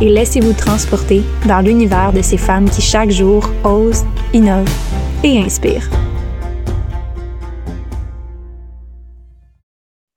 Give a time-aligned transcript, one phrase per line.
[0.00, 4.68] et laissez-vous transporter dans l'univers de ces femmes qui chaque jour osent, innovent
[5.22, 5.88] et inspirent.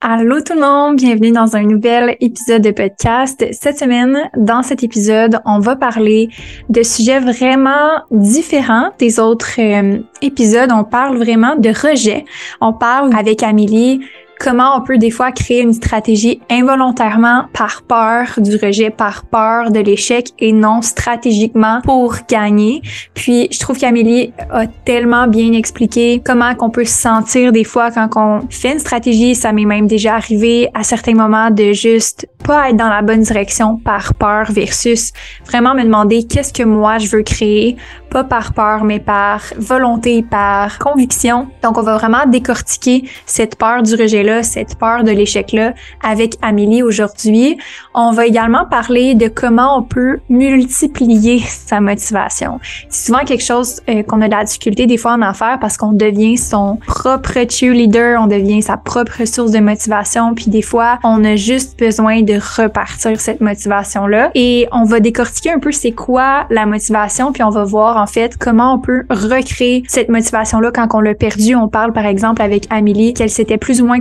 [0.05, 3.45] Allô tout le monde, bienvenue dans un nouvel épisode de podcast.
[3.53, 6.27] Cette semaine, dans cet épisode, on va parler
[6.67, 10.71] de sujets vraiment différents des autres euh, épisodes.
[10.73, 12.25] On parle vraiment de rejet.
[12.59, 14.01] On parle avec Amélie
[14.43, 19.71] comment on peut des fois créer une stratégie involontairement par peur du rejet, par peur
[19.71, 22.81] de l'échec et non stratégiquement pour gagner.
[23.13, 27.89] Puis je trouve qu'Amélie a tellement bien expliqué comment qu'on peut se sentir des fois
[27.89, 29.33] quand on fait une stratégie.
[29.33, 33.21] Ça m'est même déjà arrivé à certains moments de juste pas être dans la bonne
[33.21, 35.13] direction par peur versus
[35.45, 37.77] vraiment me demander qu'est-ce que moi je veux créer,
[38.09, 41.47] pas par peur mais par volonté, par conviction.
[41.61, 46.83] Donc on va vraiment décortiquer cette peur du rejet cette peur de l'échec-là avec Amélie
[46.83, 47.57] aujourd'hui.
[47.93, 52.59] On va également parler de comment on peut multiplier sa motivation.
[52.89, 55.77] C'est souvent quelque chose euh, qu'on a de la difficulté des fois en affaires parce
[55.77, 60.99] qu'on devient son propre cheerleader, on devient sa propre source de motivation, puis des fois,
[61.03, 64.31] on a juste besoin de repartir cette motivation-là.
[64.35, 68.07] Et on va décortiquer un peu c'est quoi la motivation, puis on va voir en
[68.07, 71.55] fait comment on peut recréer cette motivation-là quand on l'a perdue.
[71.55, 73.99] On parle par exemple avec Amélie qu'elle s'était plus ou moins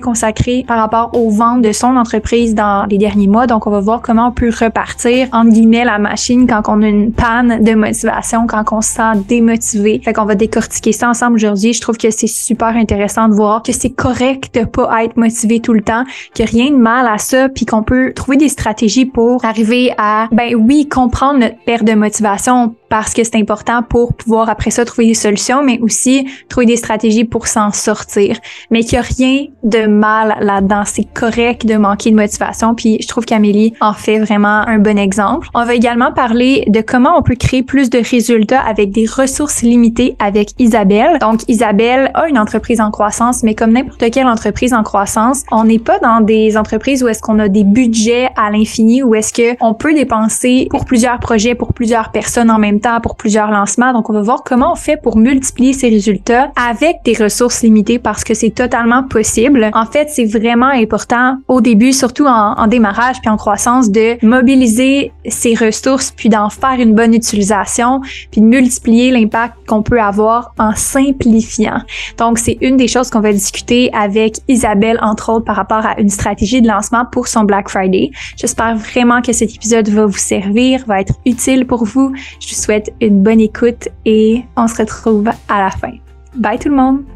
[0.67, 3.47] par rapport aux ventes de son entreprise dans les derniers mois.
[3.47, 6.87] Donc, on va voir comment on peut repartir, entre guillemets, la machine quand on a
[6.87, 10.01] une panne de motivation, quand on se sent démotivé.
[10.05, 11.73] Fait qu'on va décortiquer ça ensemble aujourd'hui.
[11.73, 15.61] Je trouve que c'est super intéressant de voir que c'est correct de pas être motivé
[15.61, 18.37] tout le temps, qu'il n'y a rien de mal à ça, puis qu'on peut trouver
[18.37, 23.37] des stratégies pour arriver à, ben oui, comprendre notre perte de motivation parce que c'est
[23.37, 27.73] important pour pouvoir après ça trouver des solutions, mais aussi trouver des stratégies pour s'en
[27.73, 28.37] sortir.
[28.71, 30.83] Mais qu'il n'y a rien de mal là-dedans.
[30.85, 32.75] C'est correct de manquer de motivation.
[32.75, 35.49] Puis je trouve qu'Amélie en fait vraiment un bon exemple.
[35.55, 39.63] On va également parler de comment on peut créer plus de résultats avec des ressources
[39.63, 41.19] limitées avec Isabelle.
[41.21, 45.65] Donc Isabelle a une entreprise en croissance, mais comme n'importe quelle entreprise en croissance, on
[45.65, 49.33] n'est pas dans des entreprises où est-ce qu'on a des budgets à l'infini, où est-ce
[49.33, 53.93] que on peut dépenser pour plusieurs projets, pour plusieurs personnes en même pour plusieurs lancements.
[53.93, 57.99] Donc, on va voir comment on fait pour multiplier ces résultats avec des ressources limitées
[57.99, 59.71] parce que c'est totalement possible.
[59.93, 65.13] Fait, c'est vraiment important au début, surtout en, en démarrage puis en croissance, de mobiliser
[65.29, 70.55] ces ressources puis d'en faire une bonne utilisation puis de multiplier l'impact qu'on peut avoir
[70.59, 71.83] en simplifiant.
[72.19, 76.01] Donc, c'est une des choses qu'on va discuter avec Isabelle, entre autres, par rapport à
[76.01, 78.11] une stratégie de lancement pour son Black Friday.
[78.37, 82.13] J'espère vraiment que cet épisode va vous servir, va être utile pour vous.
[82.41, 85.93] Je vous souhaite une bonne écoute et on se retrouve à la fin.
[86.35, 87.12] Bye tout le monde!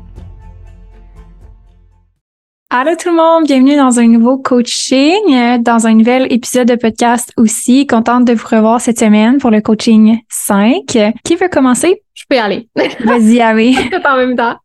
[2.68, 7.32] Allô tout le monde, bienvenue dans un nouveau coaching, dans un nouvel épisode de podcast
[7.36, 7.86] aussi.
[7.86, 10.82] Contente de vous revoir cette semaine pour le coaching 5.
[11.22, 12.02] Qui veut commencer?
[12.14, 12.68] Je peux y aller.
[13.04, 13.74] Vas-y.
[13.88, 14.56] Tout en même temps.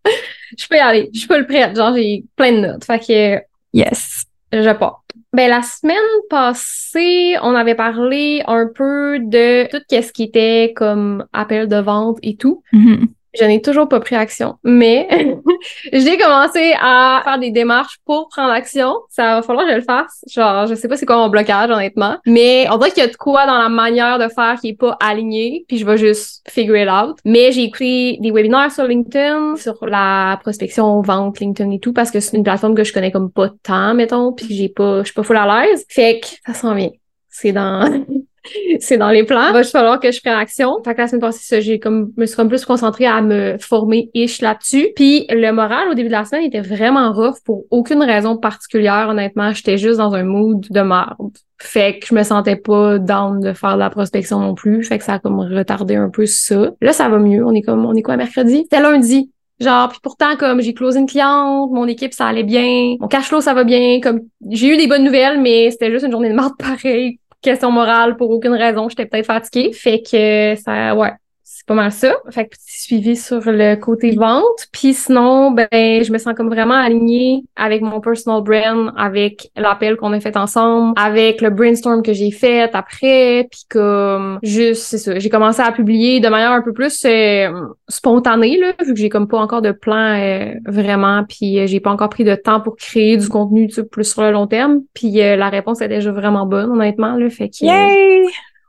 [0.57, 1.11] Je peux y aller.
[1.13, 1.75] Je peux le prêter.
[1.75, 2.83] Genre, j'ai plein de notes.
[2.83, 3.43] Fait que.
[3.71, 4.25] Yes.
[4.51, 5.03] Je pars.
[5.31, 5.95] Ben, la semaine
[6.27, 12.17] passée, on avait parlé un peu de tout ce qui était comme appel de vente
[12.23, 12.63] et tout.
[12.73, 13.07] Mm-hmm.
[13.39, 15.07] Je n'ai toujours pas pris action, mais
[15.93, 18.95] j'ai commencé à faire des démarches pour prendre action.
[19.09, 20.25] Ça va falloir que je le fasse.
[20.27, 22.17] Genre, je sais pas c'est quoi mon blocage, honnêtement.
[22.25, 24.77] Mais on dirait qu'il y a de quoi dans la manière de faire qui est
[24.77, 27.17] pas aligné, puis je vais juste figure it out.
[27.23, 32.11] Mais j'ai écrit des webinaires sur LinkedIn, sur la prospection, vente, LinkedIn et tout, parce
[32.11, 35.05] que c'est une plateforme que je connais comme pas tant, mettons, puis j'ai pas, je
[35.05, 35.85] suis pas full à l'aise.
[35.87, 36.91] Fait que ça s'en vient.
[37.29, 38.03] C'est dans
[38.79, 39.49] c'est dans les plans.
[39.49, 40.81] Il va falloir que je prenne action.
[40.83, 44.09] Fait que la semaine passée, j'ai comme, me suis comme plus concentrée à me former
[44.13, 44.89] ish là-dessus.
[44.95, 49.07] Puis le moral au début de la semaine était vraiment rough pour aucune raison particulière,
[49.09, 49.53] honnêtement.
[49.53, 51.37] J'étais juste dans un mood de merde.
[51.59, 54.83] Fait que je me sentais pas down de faire de la prospection non plus.
[54.83, 56.71] Fait que ça a comme retardé un peu ça.
[56.81, 57.45] Là, ça va mieux.
[57.45, 58.63] On est comme, on est quoi, mercredi?
[58.63, 59.31] C'était lundi.
[59.61, 63.25] Genre, puis pourtant, comme j'ai closé une cliente, mon équipe, ça allait bien, mon cash
[63.25, 66.29] flow, ça va bien, comme j'ai eu des bonnes nouvelles, mais c'était juste une journée
[66.29, 67.19] de merde pareil.
[67.41, 69.73] Question morale pour aucune raison, j'étais peut-être fatiguée.
[69.73, 71.11] Fait que ça, ouais,
[71.53, 72.15] c'est pas mal ça.
[72.29, 74.67] Fait que petit suivi sur le côté vente.
[74.71, 79.97] Puis sinon, ben, je me sens comme vraiment alignée avec mon personal brand, avec l'appel
[79.97, 83.47] qu'on a fait ensemble, avec le brainstorm que j'ai fait après.
[83.51, 85.19] Puis comme, juste, c'est ça.
[85.19, 87.51] J'ai commencé à publier de manière un peu plus euh,
[87.89, 91.25] spontanée, là, vu que j'ai comme pas encore de plan euh, vraiment.
[91.27, 94.05] Puis euh, j'ai pas encore pris de temps pour créer du contenu tu sais, plus
[94.05, 94.79] sur le long terme.
[94.93, 97.15] Puis la réponse est déjà vraiment bonne, honnêtement.
[97.17, 98.23] Là, fait que, Yay!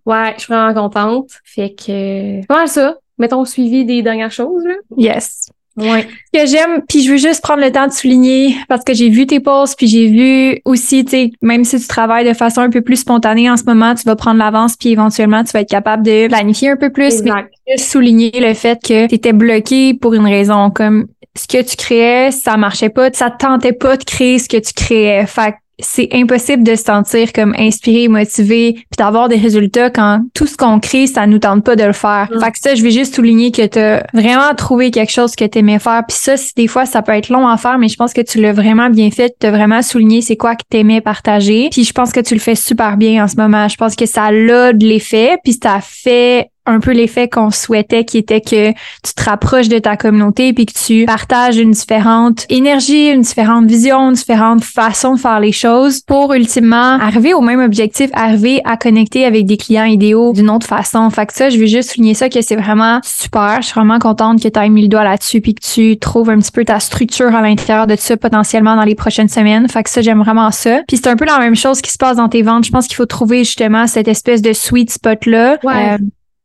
[0.06, 1.30] Ouais, je suis vraiment contente.
[1.44, 2.96] Fait que pas ça.
[3.18, 4.64] Mettons suivi des dernières choses.
[4.64, 4.74] Là.
[4.96, 5.48] Yes.
[5.76, 6.06] Ouais.
[6.34, 9.08] Ce que j'aime, puis je veux juste prendre le temps de souligner parce que j'ai
[9.08, 12.60] vu tes posts, puis j'ai vu aussi, tu sais, même si tu travailles de façon
[12.60, 15.60] un peu plus spontanée en ce moment, tu vas prendre l'avance, puis éventuellement tu vas
[15.60, 17.20] être capable de planifier un peu plus.
[17.20, 17.50] Exact.
[17.66, 21.62] Mais juste souligner le fait que tu étais bloqué pour une raison, comme ce que
[21.62, 25.26] tu créais, ça marchait pas, ça tentait pas de créer ce que tu créais.
[25.26, 30.22] Fait que c'est impossible de se sentir comme inspiré, motivé, puis d'avoir des résultats quand
[30.34, 32.28] tout ce qu'on crée, ça nous tente pas de le faire.
[32.32, 32.40] Mm.
[32.40, 35.44] Fait que ça, je vais juste souligner que tu as vraiment trouvé quelque chose que
[35.44, 36.02] tu aimais faire.
[36.08, 38.40] Puis ça, des fois, ça peut être long à faire, mais je pense que tu
[38.40, 39.34] l'as vraiment bien fait.
[39.38, 41.68] Tu as vraiment souligné c'est quoi que tu aimais partager.
[41.70, 43.68] Puis je pense que tu le fais super bien en ce moment.
[43.68, 44.32] Je pense que ça a
[44.72, 49.24] de l'effet, puis ça fait un peu l'effet qu'on souhaitait qui était que tu te
[49.24, 54.14] rapproches de ta communauté puis que tu partages une différente énergie, une différente vision, une
[54.14, 59.24] différente façon de faire les choses pour ultimement arriver au même objectif, arriver à connecter
[59.24, 61.08] avec des clients idéaux d'une autre façon.
[61.10, 63.58] Fait que ça, je veux juste souligner ça que c'est vraiment super.
[63.60, 66.30] Je suis vraiment contente que tu aies mis le doigt là-dessus puis que tu trouves
[66.30, 69.68] un petit peu ta structure à l'intérieur de ça potentiellement dans les prochaines semaines.
[69.68, 70.82] Fait que ça, j'aime vraiment ça.
[70.86, 72.64] Puis c'est un peu la même chose qui se passe dans tes ventes.
[72.64, 75.58] Je pense qu'il faut trouver justement cette espèce de sweet spot là.
[75.64, 75.94] Ouais.
[75.94, 75.98] Euh,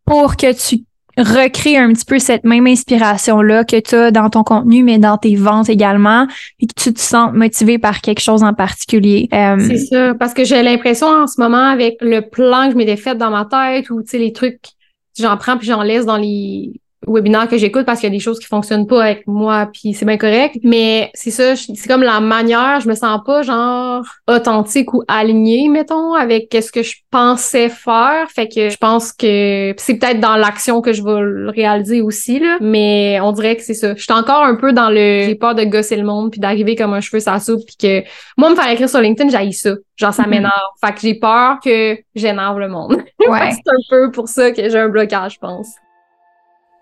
[0.08, 0.84] pour que tu
[1.18, 5.18] recrées un petit peu cette même inspiration-là que tu as dans ton contenu, mais dans
[5.18, 6.28] tes ventes également,
[6.60, 9.28] et que tu te sens motivé par quelque chose en particulier.
[9.34, 10.14] Euh, C'est ça.
[10.14, 13.32] Parce que j'ai l'impression en ce moment, avec le plan que je m'étais fait dans
[13.32, 14.62] ma tête, ou tu sais, les trucs,
[15.20, 18.24] j'en prends puis j'en laisse dans les webinaires que j'écoute parce qu'il y a des
[18.24, 20.56] choses qui fonctionnent pas avec moi puis c'est bien correct.
[20.64, 25.70] Mais c'est ça c'est comme la manière je me sens pas genre authentique ou alignée
[25.70, 28.28] mettons avec ce que je pensais faire.
[28.30, 32.40] Fait que je pense que c'est peut-être dans l'action que je vais le réaliser aussi
[32.40, 32.58] là.
[32.62, 33.96] Mais on dirait que c'est ça.
[33.96, 36.76] Je suis encore un peu dans le j'ai peur de gosser le monde puis d'arriver
[36.76, 38.04] comme un cheveu sa soupe puis que
[38.38, 39.72] moi me faire écrire sur LinkedIn j'haïs ça.
[39.96, 40.30] Genre ça Mhm.
[40.30, 40.52] m'énerve.
[40.84, 42.98] Fait que j'ai peur que j'énerve le monde.
[43.28, 43.52] Ouais.
[43.52, 45.68] c'est un peu pour ça que j'ai un blocage je pense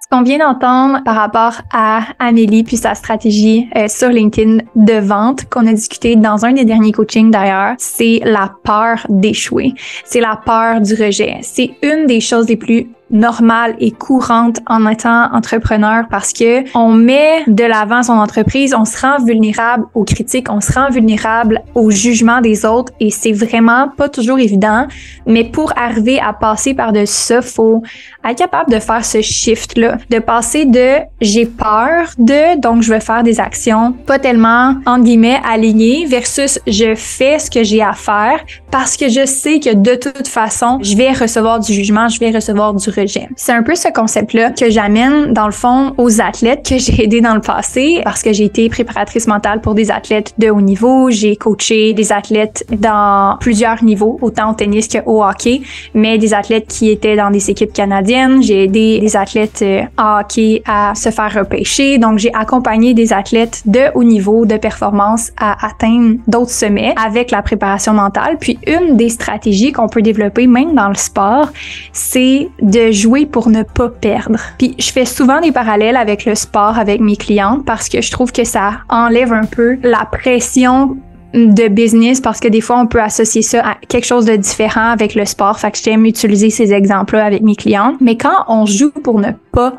[0.05, 4.99] Ce qu'on vient d'entendre par rapport à Amélie puis sa stratégie euh, sur LinkedIn de
[4.99, 9.73] vente qu'on a discuté dans un des derniers coachings d'ailleurs, c'est la peur d'échouer.
[10.03, 11.37] C'est la peur du rejet.
[11.41, 16.91] C'est une des choses les plus normales et courantes en étant entrepreneur parce que on
[16.91, 21.61] met de l'avant son entreprise, on se rend vulnérable aux critiques, on se rend vulnérable
[21.75, 24.87] au jugement des autres et c'est vraiment pas toujours évident.
[25.27, 27.83] Mais pour arriver à passer par-dessus ça, faut
[28.31, 32.99] être capable de faire ce shift-là, de passer de j'ai peur de, donc je vais
[32.99, 37.93] faire des actions pas tellement, entre guillemets, alignées versus je fais ce que j'ai à
[37.93, 38.39] faire
[38.71, 42.31] parce que je sais que de toute façon, je vais recevoir du jugement, je vais
[42.31, 43.29] recevoir du rejet.
[43.35, 47.21] C'est un peu ce concept-là que j'amène dans le fond aux athlètes que j'ai aidés
[47.21, 51.09] dans le passé parce que j'ai été préparatrice mentale pour des athlètes de haut niveau,
[51.09, 55.61] j'ai coaché des athlètes dans plusieurs niveaux, autant au tennis qu'au hockey,
[55.93, 58.14] mais des athlètes qui étaient dans des équipes canadiennes.
[58.41, 61.97] J'ai aidé des athlètes euh, en hockey à se faire repêcher.
[61.97, 67.31] Donc, j'ai accompagné des athlètes de haut niveau de performance à atteindre d'autres sommets avec
[67.31, 68.37] la préparation mentale.
[68.39, 71.49] Puis, une des stratégies qu'on peut développer même dans le sport,
[71.91, 74.39] c'est de jouer pour ne pas perdre.
[74.57, 78.11] Puis, je fais souvent des parallèles avec le sport avec mes clientes parce que je
[78.11, 80.97] trouve que ça enlève un peu la pression
[81.35, 84.89] de business parce que des fois on peut associer ça à quelque chose de différent
[84.89, 85.59] avec le sport.
[85.59, 87.95] Fait que j'aime utiliser ces exemples-là avec mes clientes.
[87.99, 89.73] Mais quand on joue pour ne pas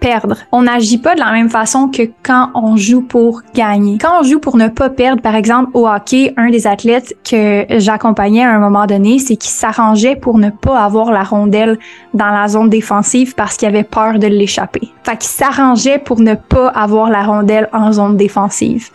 [0.00, 0.36] perdre.
[0.52, 3.98] On n'agit pas de la même façon que quand on joue pour gagner.
[3.98, 7.64] Quand on joue pour ne pas perdre, par exemple au hockey, un des athlètes que
[7.78, 11.78] j'accompagnais à un moment donné, c'est qu'il s'arrangeait pour ne pas avoir la rondelle
[12.14, 14.92] dans la zone défensive parce qu'il avait peur de l'échapper.
[15.04, 18.88] Fait qu'il s'arrangeait pour ne pas avoir la rondelle en zone défensive.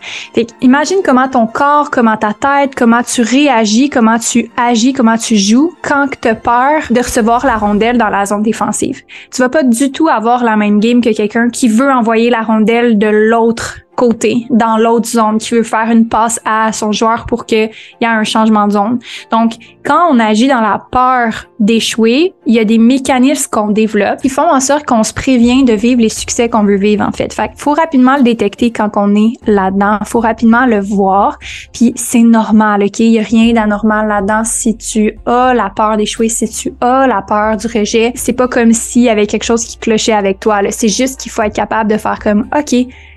[0.60, 5.36] Imagine comment ton corps, comment ta tête, comment tu réagis, comment tu agis, comment tu
[5.36, 9.02] joues quand tu as peur de recevoir la rondelle dans la zone défensive.
[9.32, 12.42] Tu vas pas du tout avoir la même game que quelqu'un qui veut envoyer la
[12.42, 17.26] rondelle de l'autre côté, dans l'autre zone, qui veut faire une passe à son joueur
[17.26, 17.70] pour qu'il
[18.00, 18.98] y ait un changement de zone.
[19.30, 19.52] Donc,
[19.84, 24.28] quand on agit dans la peur d'échouer, il y a des mécanismes qu'on développe qui
[24.28, 27.32] font en sorte qu'on se prévient de vivre les succès qu'on veut vivre, en fait.
[27.32, 29.98] Fait faut rapidement le détecter quand on est là-dedans.
[30.04, 31.38] faut rapidement le voir.
[31.72, 33.00] Puis c'est normal, OK?
[33.00, 37.06] Il y a rien d'anormal là-dedans si tu as la peur d'échouer, si tu as
[37.06, 38.12] la peur du rejet.
[38.14, 41.30] C'est pas comme s'il y avait quelque chose qui clochait avec toi, C'est juste qu'il
[41.32, 42.74] faut être capable de faire comme, OK,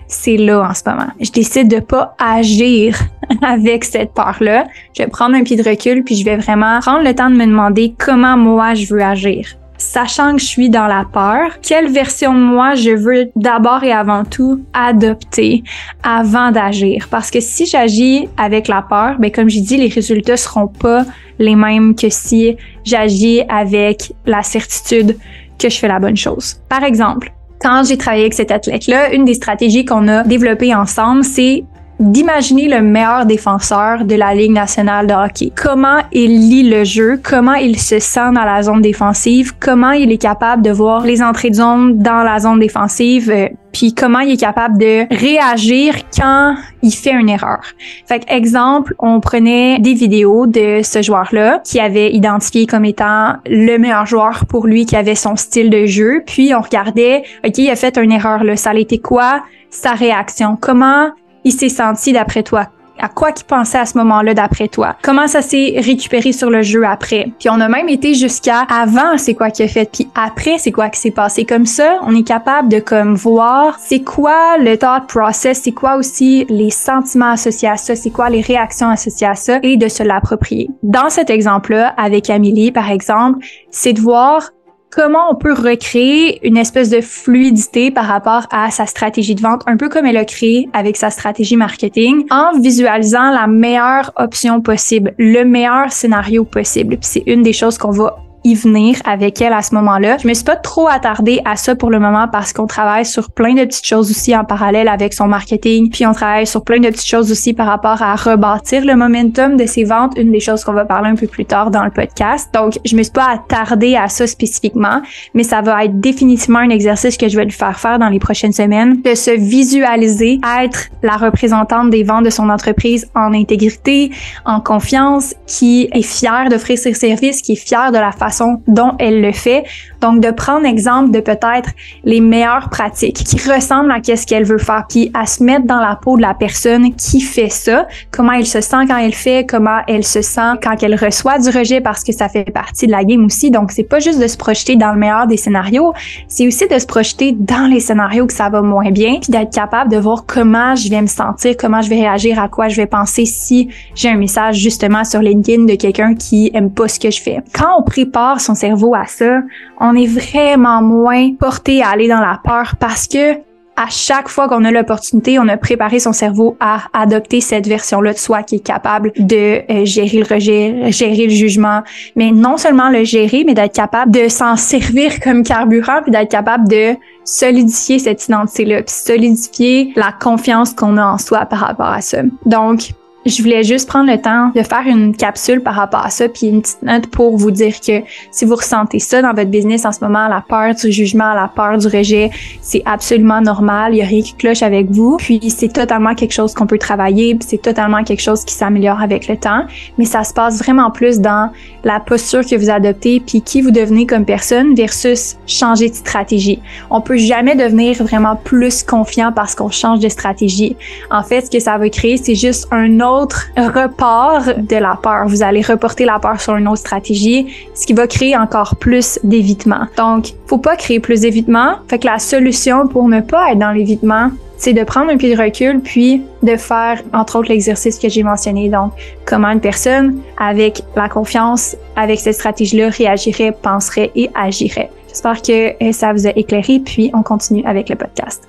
[0.08, 1.10] c'est là en ce moment.
[1.20, 2.98] Je décide de pas agir
[3.42, 4.66] avec cette peur-là.
[4.98, 7.36] Je vais prendre un pied de recul puis je vais vraiment prendre le temps de
[7.36, 9.48] me demander comment moi je veux agir.
[9.80, 13.92] Sachant que je suis dans la peur, quelle version de moi je veux d'abord et
[13.92, 15.64] avant tout adopter
[16.02, 17.08] avant d'agir?
[17.12, 21.06] Parce que si j'agis avec la peur, ben comme j'ai dit, les résultats seront pas
[21.38, 25.16] les mêmes que si j'agis avec la certitude
[25.60, 26.60] que je fais la bonne chose.
[26.70, 31.24] Par exemple, quand j'ai travaillé avec cet athlète-là, une des stratégies qu'on a développées ensemble,
[31.24, 31.64] c'est
[32.00, 35.52] d'imaginer le meilleur défenseur de la Ligue nationale de hockey.
[35.56, 40.12] Comment il lit le jeu, comment il se sent dans la zone défensive, comment il
[40.12, 44.20] est capable de voir les entrées de zone dans la zone défensive, euh, puis comment
[44.20, 47.62] il est capable de réagir quand il fait une erreur.
[48.08, 53.78] Fait exemple, on prenait des vidéos de ce joueur-là qui avait identifié comme étant le
[53.78, 57.70] meilleur joueur pour lui qui avait son style de jeu, puis on regardait, OK, il
[57.70, 60.58] a fait une erreur là, ça a été quoi sa réaction?
[60.60, 61.12] Comment
[61.52, 62.68] s'est senti d'après toi?
[63.00, 64.96] À quoi qu'il pensait à ce moment-là d'après toi?
[65.04, 67.32] Comment ça s'est récupéré sur le jeu après?
[67.40, 70.72] Puis on a même été jusqu'à avant c'est quoi qu'il a fait, puis après c'est
[70.72, 71.46] quoi qui s'est passé.
[71.46, 75.98] Comme ça, on est capable de comme voir c'est quoi le thought process, c'est quoi
[75.98, 79.88] aussi les sentiments associés à ça, c'est quoi les réactions associées à ça et de
[79.90, 80.68] se l'approprier.
[80.82, 84.50] Dans cet exemple-là, avec Amélie par exemple, c'est de voir
[84.90, 89.64] comment on peut recréer une espèce de fluidité par rapport à sa stratégie de vente,
[89.68, 94.62] un peu comme elle a créé avec sa stratégie marketing, en visualisant la meilleure option
[94.62, 96.98] possible, le meilleur scénario possible.
[97.02, 100.18] c'est une des choses qu'on va y venir avec elle à ce moment-là.
[100.22, 103.32] Je me suis pas trop attardée à ça pour le moment parce qu'on travaille sur
[103.32, 106.80] plein de petites choses aussi en parallèle avec son marketing, puis on travaille sur plein
[106.80, 110.40] de petites choses aussi par rapport à rebâtir le momentum de ses ventes, une des
[110.40, 112.50] choses qu'on va parler un peu plus tard dans le podcast.
[112.54, 115.02] Donc, je me suis pas attardée à ça spécifiquement,
[115.34, 118.20] mais ça va être définitivement un exercice que je vais lui faire faire dans les
[118.20, 124.12] prochaines semaines, de se visualiser être la représentante des ventes de son entreprise en intégrité,
[124.46, 128.27] en confiance, qui est fière d'offrir ses services, qui est fière de la façon
[128.68, 129.64] dont elle le fait.
[130.02, 131.70] Donc, de prendre exemple de peut-être
[132.04, 135.80] les meilleures pratiques qui ressemblent à ce qu'elle veut faire, puis à se mettre dans
[135.80, 139.46] la peau de la personne qui fait ça, comment elle se sent quand elle fait,
[139.48, 142.92] comment elle se sent quand elle reçoit du rejet parce que ça fait partie de
[142.92, 143.52] la game aussi.
[143.52, 145.94] Donc, c'est pas juste de se projeter dans le meilleur des scénarios,
[146.28, 149.54] c'est aussi de se projeter dans les scénarios que ça va moins bien, puis d'être
[149.54, 152.76] capable de voir comment je vais me sentir, comment je vais réagir, à quoi je
[152.76, 157.00] vais penser si j'ai un message justement sur LinkedIn de quelqu'un qui aime pas ce
[157.00, 157.40] que je fais.
[157.54, 159.42] Quand on prépare son cerveau à ça,
[159.80, 163.48] on est vraiment moins porté à aller dans la peur parce que
[163.78, 168.14] à chaque fois qu'on a l'opportunité, on a préparé son cerveau à adopter cette version-là
[168.14, 171.84] de soi qui est capable de euh, gérer le rejet, gérer le jugement,
[172.16, 176.32] mais non seulement le gérer, mais d'être capable de s'en servir comme carburant, puis d'être
[176.32, 181.86] capable de solidifier cette identité-là, puis solidifier la confiance qu'on a en soi par rapport
[181.86, 182.24] à ça.
[182.48, 182.94] Donc,
[183.28, 186.48] je voulais juste prendre le temps de faire une capsule par rapport à ça, puis
[186.48, 189.92] une petite note pour vous dire que si vous ressentez ça dans votre business en
[189.92, 192.30] ce moment, la peur du jugement, la peur du rejet,
[192.62, 193.94] c'est absolument normal.
[193.94, 195.18] Il y a rien qui cloche avec vous.
[195.18, 199.28] Puis c'est totalement quelque chose qu'on peut travailler, c'est totalement quelque chose qui s'améliore avec
[199.28, 199.66] le temps.
[199.98, 201.52] Mais ça se passe vraiment plus dans
[201.84, 206.60] la posture que vous adoptez, puis qui vous devenez comme personne versus changer de stratégie.
[206.90, 210.76] On peut jamais devenir vraiment plus confiant parce qu'on change de stratégie.
[211.12, 214.98] En fait, ce que ça va créer, c'est juste un autre autre report de la
[215.02, 215.28] peur.
[215.28, 219.20] Vous allez reporter la peur sur une autre stratégie, ce qui va créer encore plus
[219.24, 219.88] d'évitement.
[219.98, 221.76] Donc, faut pas créer plus d'évitement.
[221.88, 225.36] Fait que la solution pour ne pas être dans l'évitement, c'est de prendre un pied
[225.36, 228.92] de recul puis de faire entre autres l'exercice que j'ai mentionné donc
[229.26, 234.90] comment une personne avec la confiance avec cette stratégie là réagirait, penserait et agirait.
[235.08, 238.48] J'espère que euh, ça vous a éclairé, puis on continue avec le podcast.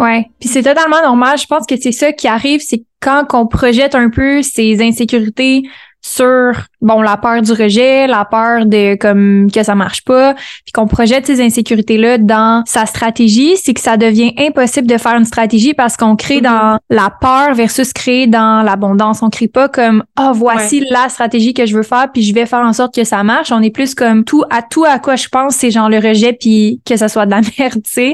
[0.00, 1.36] Ouais, puis c'est totalement normal.
[1.36, 5.62] Je pense que c'est ça qui arrive, c'est quand on projette un peu ses insécurités
[6.02, 10.72] sur bon la peur du rejet, la peur de comme que ça marche pas, puis
[10.72, 15.16] qu'on projette ces insécurités là dans sa stratégie, c'est que ça devient impossible de faire
[15.16, 16.42] une stratégie parce qu'on crée mm-hmm.
[16.42, 19.22] dans la peur versus créer dans l'abondance.
[19.22, 22.34] On crée pas comme ah oh, voici la stratégie que je veux faire puis je
[22.34, 23.52] vais faire en sorte que ça marche.
[23.52, 26.32] On est plus comme tout à tout à quoi je pense c'est genre le rejet
[26.32, 28.12] puis que ça soit de la merde, tu sais.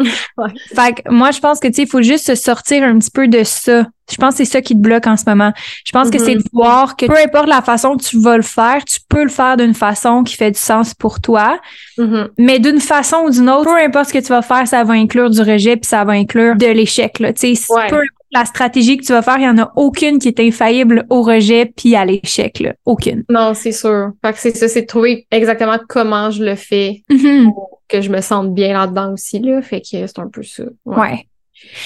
[0.74, 3.10] Fait que moi je pense que tu sais il faut juste se sortir un petit
[3.10, 5.52] peu de ça je pense que c'est ça qui te bloque en ce moment.
[5.84, 6.48] Je pense que c'est de mm-hmm.
[6.52, 9.56] voir que peu importe la façon que tu vas le faire, tu peux le faire
[9.56, 11.58] d'une façon qui fait du sens pour toi.
[11.98, 12.28] Mm-hmm.
[12.38, 14.94] Mais d'une façon ou d'une autre, peu importe ce que tu vas faire, ça va
[14.94, 17.18] inclure du rejet puis ça va inclure de l'échec.
[17.18, 17.32] Là.
[17.32, 20.40] Peu importe la stratégie que tu vas faire, il n'y en a aucune qui est
[20.40, 22.60] infaillible au rejet puis à l'échec.
[22.60, 22.74] Là.
[22.84, 23.24] Aucune.
[23.28, 24.12] Non, c'est sûr.
[24.24, 27.44] Fait que c'est ça, c'est de trouver exactement comment je le fais mm-hmm.
[27.44, 29.40] pour que je me sente bien là-dedans aussi.
[29.40, 29.62] Là.
[29.62, 30.64] Fait que c'est un peu ça.
[30.84, 31.26] ouais.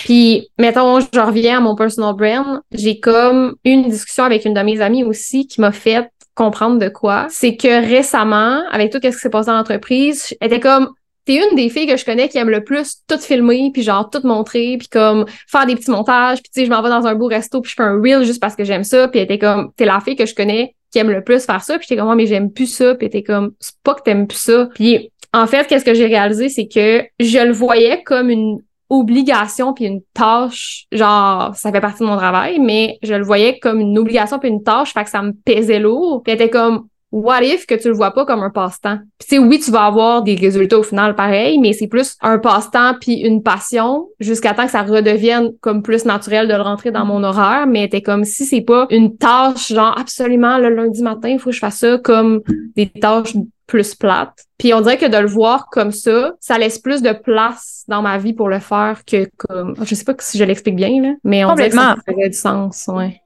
[0.04, 4.60] Puis, mettons, je reviens à mon personal brand, j'ai comme une discussion avec une de
[4.60, 7.26] mes amies aussi qui m'a fait comprendre de quoi.
[7.28, 10.90] C'est que récemment, avec tout ce qui s'est passé dans l'entreprise, elle était comme
[11.24, 14.08] t'es une des filles que je connais qui aime le plus tout filmer puis genre
[14.08, 17.06] tout montrer puis comme faire des petits montages puis tu sais je m'en vais dans
[17.06, 19.24] un beau resto puis je fais un reel juste parce que j'aime ça puis elle
[19.24, 21.86] était comme t'es la fille que je connais qui aime le plus faire ça puis
[21.88, 24.68] j'étais comme mais j'aime plus ça puis était comme c'est pas que t'aimes plus ça
[24.74, 29.72] puis en fait qu'est-ce que j'ai réalisé c'est que je le voyais comme une obligation
[29.72, 33.80] puis une tâche, genre ça fait partie de mon travail, mais je le voyais comme
[33.80, 36.22] une obligation puis une tâche, fait que ça me pesait lourd.
[36.22, 38.98] Puis était comme what if que tu le vois pas comme un passe-temps?
[39.18, 42.16] Puis tu sais oui, tu vas avoir des résultats au final pareil, mais c'est plus
[42.20, 46.62] un passe-temps puis une passion jusqu'à temps que ça redevienne comme plus naturel de le
[46.62, 50.68] rentrer dans mon horaire, mais était comme si c'est pas une tâche genre absolument le
[50.68, 52.42] lundi matin, il faut que je fasse ça comme
[52.76, 53.34] des tâches
[53.66, 54.46] plus plate.
[54.58, 58.02] Puis on dirait que de le voir comme ça, ça laisse plus de place dans
[58.02, 61.14] ma vie pour le faire que comme je sais pas si je l'explique bien là,
[61.24, 63.20] mais on dirait que ça ferait du sens, ouais.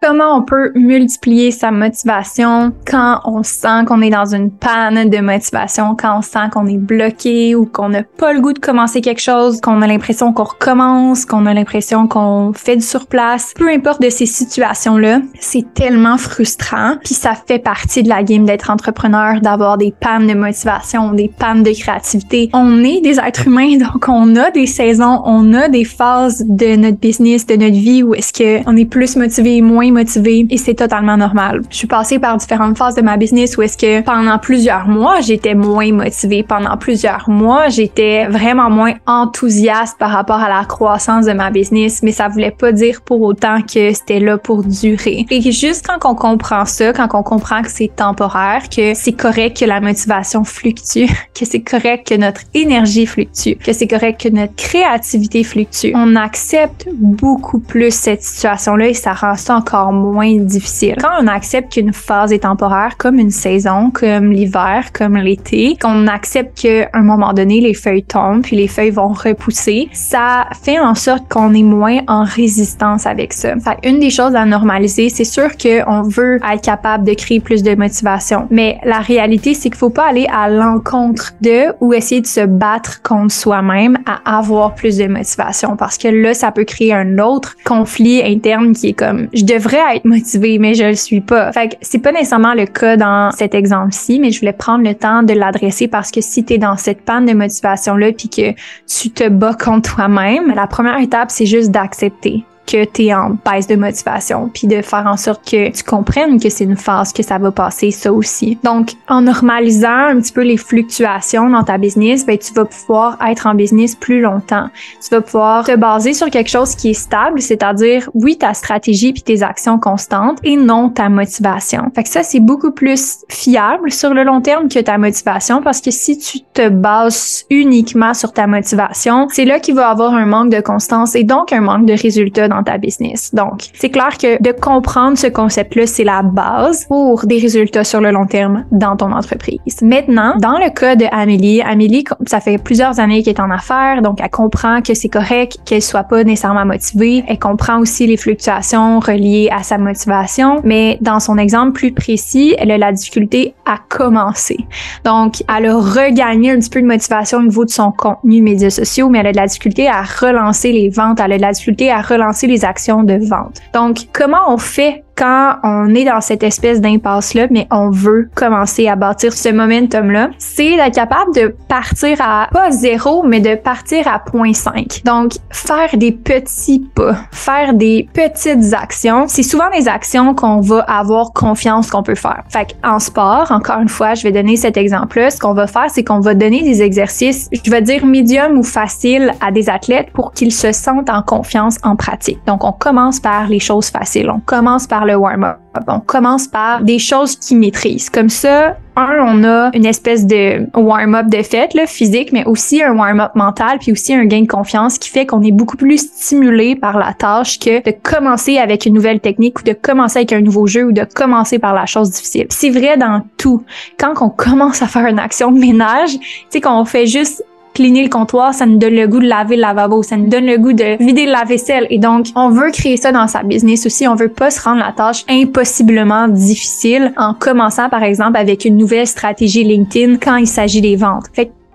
[0.00, 5.18] Comment on peut multiplier sa motivation quand on sent qu'on est dans une panne de
[5.18, 9.00] motivation, quand on sent qu'on est bloqué ou qu'on n'a pas le goût de commencer
[9.00, 13.52] quelque chose, qu'on a l'impression qu'on recommence, qu'on a l'impression qu'on fait du surplace?
[13.56, 16.94] Peu importe de ces situations-là, c'est tellement frustrant.
[17.02, 21.28] Puis ça fait partie de la game d'être entrepreneur, d'avoir des pannes de motivation, des
[21.28, 22.50] pannes de créativité.
[22.52, 26.76] On est des êtres humains, donc on a des saisons, on a des phases de
[26.76, 30.74] notre business, de notre vie où est-ce qu'on est plus motivé, moins motivée et c'est
[30.74, 31.62] totalement normal.
[31.70, 35.20] Je suis passée par différentes phases de ma business où est-ce que pendant plusieurs mois,
[35.20, 36.42] j'étais moins motivée.
[36.42, 42.02] Pendant plusieurs mois, j'étais vraiment moins enthousiaste par rapport à la croissance de ma business,
[42.02, 45.26] mais ça voulait pas dire pour autant que c'était là pour durer.
[45.30, 49.58] Et juste quand on comprend ça, quand on comprend que c'est temporaire, que c'est correct
[49.58, 54.28] que la motivation fluctue, que c'est correct que notre énergie fluctue, que c'est correct que
[54.28, 60.36] notre créativité fluctue, on accepte beaucoup plus cette situation-là et ça rend ça encore moins
[60.36, 60.96] difficile.
[61.00, 66.06] Quand on accepte qu'une phase est temporaire, comme une saison, comme l'hiver, comme l'été, qu'on
[66.06, 70.78] accepte qu'à un moment donné, les feuilles tombent, puis les feuilles vont repousser, ça fait
[70.78, 73.54] en sorte qu'on est moins en résistance avec ça.
[73.58, 77.62] Fait une des choses à normaliser, c'est sûr qu'on veut être capable de créer plus
[77.62, 82.20] de motivation, mais la réalité, c'est qu'il faut pas aller à l'encontre de ou essayer
[82.20, 86.64] de se battre contre soi-même à avoir plus de motivation parce que là, ça peut
[86.64, 90.94] créer un autre conflit interne qui est comme je devrais être motivée, mais je le
[90.94, 91.52] suis pas.
[91.52, 94.94] Fait que c'est pas nécessairement le cas dans cet exemple-ci, mais je voulais prendre le
[94.94, 98.54] temps de l'adresser parce que si tu dans cette panne de motivation-là puis que
[98.86, 103.36] tu te bats contre toi-même, la première étape, c'est juste d'accepter que tu es en
[103.44, 107.12] baisse de motivation, puis de faire en sorte que tu comprennes que c'est une phase,
[107.12, 108.58] que ça va passer, ça aussi.
[108.62, 113.16] Donc, en normalisant un petit peu les fluctuations dans ta business, ben, tu vas pouvoir
[113.26, 114.66] être en business plus longtemps.
[115.02, 119.12] Tu vas pouvoir te baser sur quelque chose qui est stable, c'est-à-dire, oui, ta stratégie
[119.12, 121.90] puis tes actions constantes et non ta motivation.
[121.94, 125.80] Fait que ça, c'est beaucoup plus fiable sur le long terme que ta motivation parce
[125.80, 130.26] que si tu te bases uniquement sur ta motivation, c'est là qu'il va avoir un
[130.26, 133.34] manque de constance et donc un manque de résultats dans ta business.
[133.34, 138.00] Donc, c'est clair que de comprendre ce concept-là, c'est la base pour des résultats sur
[138.00, 139.60] le long terme dans ton entreprise.
[139.82, 144.02] Maintenant, dans le cas de Amélie, Amélie, ça fait plusieurs années qu'elle est en affaires,
[144.02, 147.24] donc elle comprend que c'est correct qu'elle soit pas nécessairement motivée.
[147.28, 152.54] Elle comprend aussi les fluctuations reliées à sa motivation, mais dans son exemple plus précis,
[152.58, 154.58] elle a la difficulté à commencer.
[155.04, 158.70] Donc, elle a regagné un petit peu de motivation au niveau de son contenu médias
[158.70, 161.52] sociaux, mais elle a de la difficulté à relancer les ventes, elle a de la
[161.52, 163.60] difficulté à relancer les actions de vente.
[163.72, 168.86] Donc, comment on fait quand on est dans cette espèce d'impasse-là, mais on veut commencer
[168.86, 174.06] à bâtir ce momentum-là, c'est d'être capable de partir à pas zéro, mais de partir
[174.06, 175.04] à 0.5.
[175.04, 179.24] Donc, faire des petits pas, faire des petites actions.
[179.26, 182.44] C'est souvent des actions qu'on va avoir confiance qu'on peut faire.
[182.48, 185.30] Fait en sport, encore une fois, je vais donner cet exemple-là.
[185.30, 188.62] Ce qu'on va faire, c'est qu'on va donner des exercices, je vais dire médium ou
[188.62, 192.38] facile à des athlètes pour qu'ils se sentent en confiance en pratique.
[192.46, 194.30] Donc, on commence par les choses faciles.
[194.30, 195.58] On commence par warm-up.
[195.86, 198.10] On commence par des choses qu'ils maîtrisent.
[198.10, 202.82] Comme ça, un, on a une espèce de warm-up de fait, là, physique, mais aussi
[202.82, 205.98] un warm-up mental, puis aussi un gain de confiance qui fait qu'on est beaucoup plus
[205.98, 210.32] stimulé par la tâche que de commencer avec une nouvelle technique ou de commencer avec
[210.32, 212.46] un nouveau jeu ou de commencer par la chose difficile.
[212.50, 213.62] C'est vrai dans tout.
[213.98, 217.44] Quand on commence à faire une action de ménage, tu sais, qu'on fait juste
[217.78, 220.46] cleaner le comptoir, ça nous donne le goût de laver le lavabo, ça nous donne
[220.46, 221.86] le goût de vider la vaisselle.
[221.90, 224.08] Et donc, on veut créer ça dans sa business aussi.
[224.08, 228.76] On veut pas se rendre la tâche impossiblement difficile en commençant, par exemple, avec une
[228.76, 231.26] nouvelle stratégie LinkedIn quand il s'agit des ventes.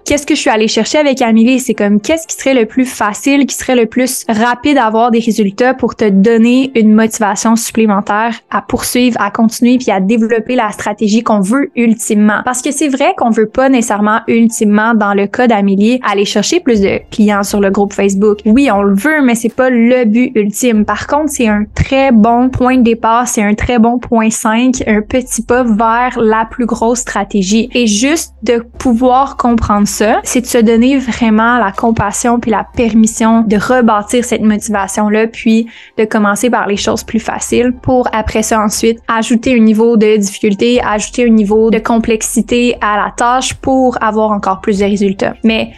[0.05, 1.59] Qu'est-ce que je suis allée chercher avec Amélie?
[1.59, 5.11] C'est comme qu'est-ce qui serait le plus facile, qui serait le plus rapide à avoir
[5.11, 10.55] des résultats pour te donner une motivation supplémentaire à poursuivre, à continuer puis à développer
[10.55, 12.41] la stratégie qu'on veut ultimement?
[12.45, 16.59] Parce que c'est vrai qu'on veut pas nécessairement ultimement, dans le cas d'Amélie, aller chercher
[16.59, 18.39] plus de clients sur le groupe Facebook.
[18.45, 20.85] Oui, on le veut, mais c'est pas le but ultime.
[20.85, 24.83] Par contre, c'est un très bon point de départ, c'est un très bon point 5,
[24.87, 27.69] un petit pas vers la plus grosse stratégie.
[27.73, 29.87] Et juste de pouvoir comprendre
[30.23, 35.67] c'est de se donner vraiment la compassion puis la permission de rebâtir cette motivation-là, puis
[35.97, 40.17] de commencer par les choses plus faciles pour après ça ensuite ajouter un niveau de
[40.17, 45.33] difficulté, ajouter un niveau de complexité à la tâche pour avoir encore plus de résultats.
[45.43, 45.73] Mais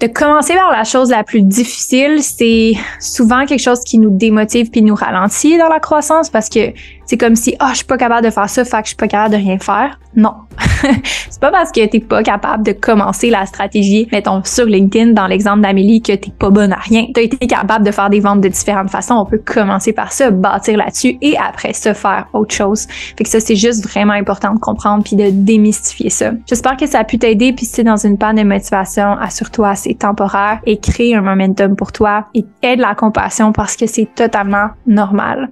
[0.00, 4.70] de commencer par la chose la plus difficile, c'est souvent quelque chose qui nous démotive
[4.70, 6.72] puis nous ralentit dans la croissance parce que
[7.10, 8.88] c'est comme si ah oh, je suis pas capable de faire ça, fait que je
[8.90, 9.98] suis pas capable de rien faire.
[10.14, 10.32] Non.
[11.28, 15.26] c'est pas parce que t'es pas capable de commencer la stratégie, mettons sur LinkedIn dans
[15.26, 17.06] l'exemple d'Amélie que t'es pas bonne à rien.
[17.12, 19.14] T'as été capable de faire des ventes de différentes façons.
[19.14, 22.86] On peut commencer par ça, bâtir là-dessus et après ça faire autre chose.
[23.18, 26.30] Fait que ça c'est juste vraiment important de comprendre puis de démystifier ça.
[26.46, 29.74] J'espère que ça a pu t'aider puis si t'es dans une panne de motivation, assure-toi
[29.74, 34.08] c'est temporaire et crée un momentum pour toi et aide la compassion parce que c'est
[34.14, 35.50] totalement normal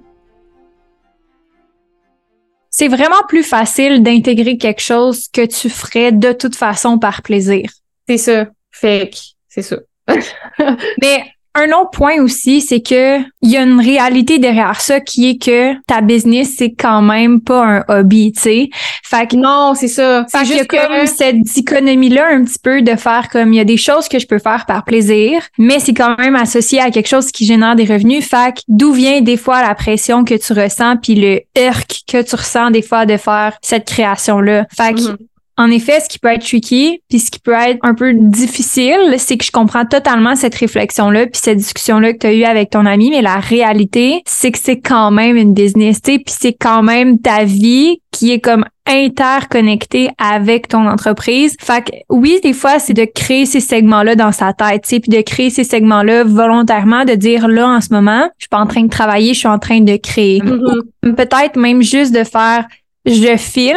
[2.69, 7.69] c'est vraiment plus facile d'intégrer quelque chose que tu ferais de toute façon par plaisir.
[8.07, 8.47] C'est ça.
[8.71, 9.17] Fake.
[9.47, 9.77] C'est ça.
[11.01, 11.23] Mais
[11.55, 15.41] un autre point aussi, c'est que il y a une réalité derrière ça qui est
[15.41, 18.69] que ta business c'est quand même pas un hobby, tu sais.
[19.03, 20.25] Fait que non, c'est ça.
[20.27, 23.65] C'est juste comme cette dichotomie là un petit peu de faire comme il y a
[23.65, 27.07] des choses que je peux faire par plaisir, mais c'est quand même associé à quelque
[27.07, 28.27] chose qui génère des revenus.
[28.27, 32.21] Fait que d'où vient des fois la pression que tu ressens puis le irk que
[32.21, 34.65] tu ressens des fois de faire cette création là.
[34.75, 35.17] Fait que mm-hmm.
[35.59, 39.15] En effet, ce qui peut être tricky, puis ce qui peut être un peu difficile,
[39.17, 42.69] c'est que je comprends totalement cette réflexion-là, puis cette discussion-là que tu as eue avec
[42.69, 46.81] ton ami, mais la réalité, c'est que c'est quand même une business, puis c'est quand
[46.81, 51.57] même ta vie qui est comme interconnectée avec ton entreprise.
[51.59, 54.99] Fait que oui, des fois, c'est de créer ces segments-là dans sa tête, tu sais,
[55.01, 58.59] puis de créer ces segments-là volontairement, de dire là, en ce moment, je suis pas
[58.59, 60.39] en train de travailler, je suis en train de créer.
[60.39, 61.15] Mm-hmm.
[61.15, 62.65] Peut-être même juste de faire
[63.05, 63.75] je filme,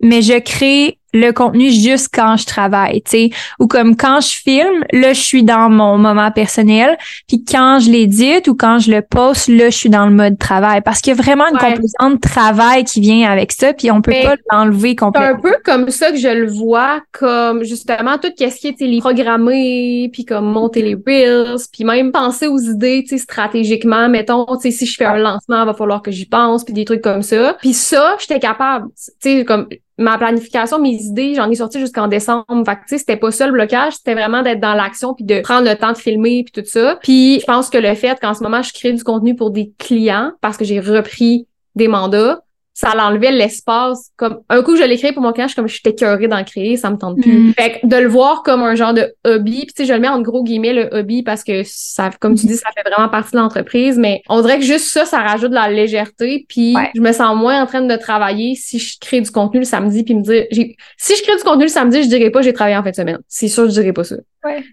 [0.00, 4.34] mais je crée le contenu juste quand je travaille, tu sais, ou comme quand je
[4.34, 6.98] filme, là je suis dans mon moment personnel,
[7.28, 10.38] puis quand je l'édite ou quand je le poste, là je suis dans le mode
[10.38, 10.82] travail.
[10.84, 14.02] Parce qu'il y a vraiment une composante de travail qui vient avec ça, puis on
[14.02, 15.38] peut pas l'enlever complètement.
[15.42, 18.80] C'est un peu comme ça que je le vois, comme justement tout ce qui est
[18.80, 24.08] les programmer, puis comme monter les reels, puis même penser aux idées, tu sais stratégiquement,
[24.08, 26.74] mettons, tu sais si je fais un lancement, il va falloir que j'y pense, puis
[26.74, 27.56] des trucs comme ça.
[27.60, 32.08] Puis ça, j'étais capable, tu sais comme ma planification, mes idées, j'en ai sorti jusqu'en
[32.08, 32.44] décembre.
[32.66, 35.68] Fait que, c'était pas ça le blocage, c'était vraiment d'être dans l'action puis de prendre
[35.68, 36.98] le temps de filmer puis tout ça.
[37.02, 39.72] Puis je pense que le fait qu'en ce moment, je crée du contenu pour des
[39.78, 42.43] clients parce que j'ai repris des mandats,
[42.74, 44.10] ça l'enlevait l'espace.
[44.16, 46.26] Comme un coup, je l'ai créé pour mon client, je suis comme je suis écœurée
[46.26, 47.32] d'en créer, ça me tente plus.
[47.32, 47.54] Mm.
[47.54, 50.00] Fait que de le voir comme un genre de hobby, puis tu sais, je le
[50.00, 53.08] mets en gros guillemets le hobby parce que ça, comme tu dis, ça fait vraiment
[53.08, 56.74] partie de l'entreprise, mais on dirait que juste ça, ça rajoute de la légèreté, puis
[56.94, 60.02] je me sens moins en train de travailler si je crée du contenu le samedi,
[60.02, 62.76] puis me dire, si je crée du contenu le samedi, je dirais pas j'ai travaillé
[62.76, 63.18] en fin de semaine.
[63.28, 64.16] C'est sûr, je dirais pas ça.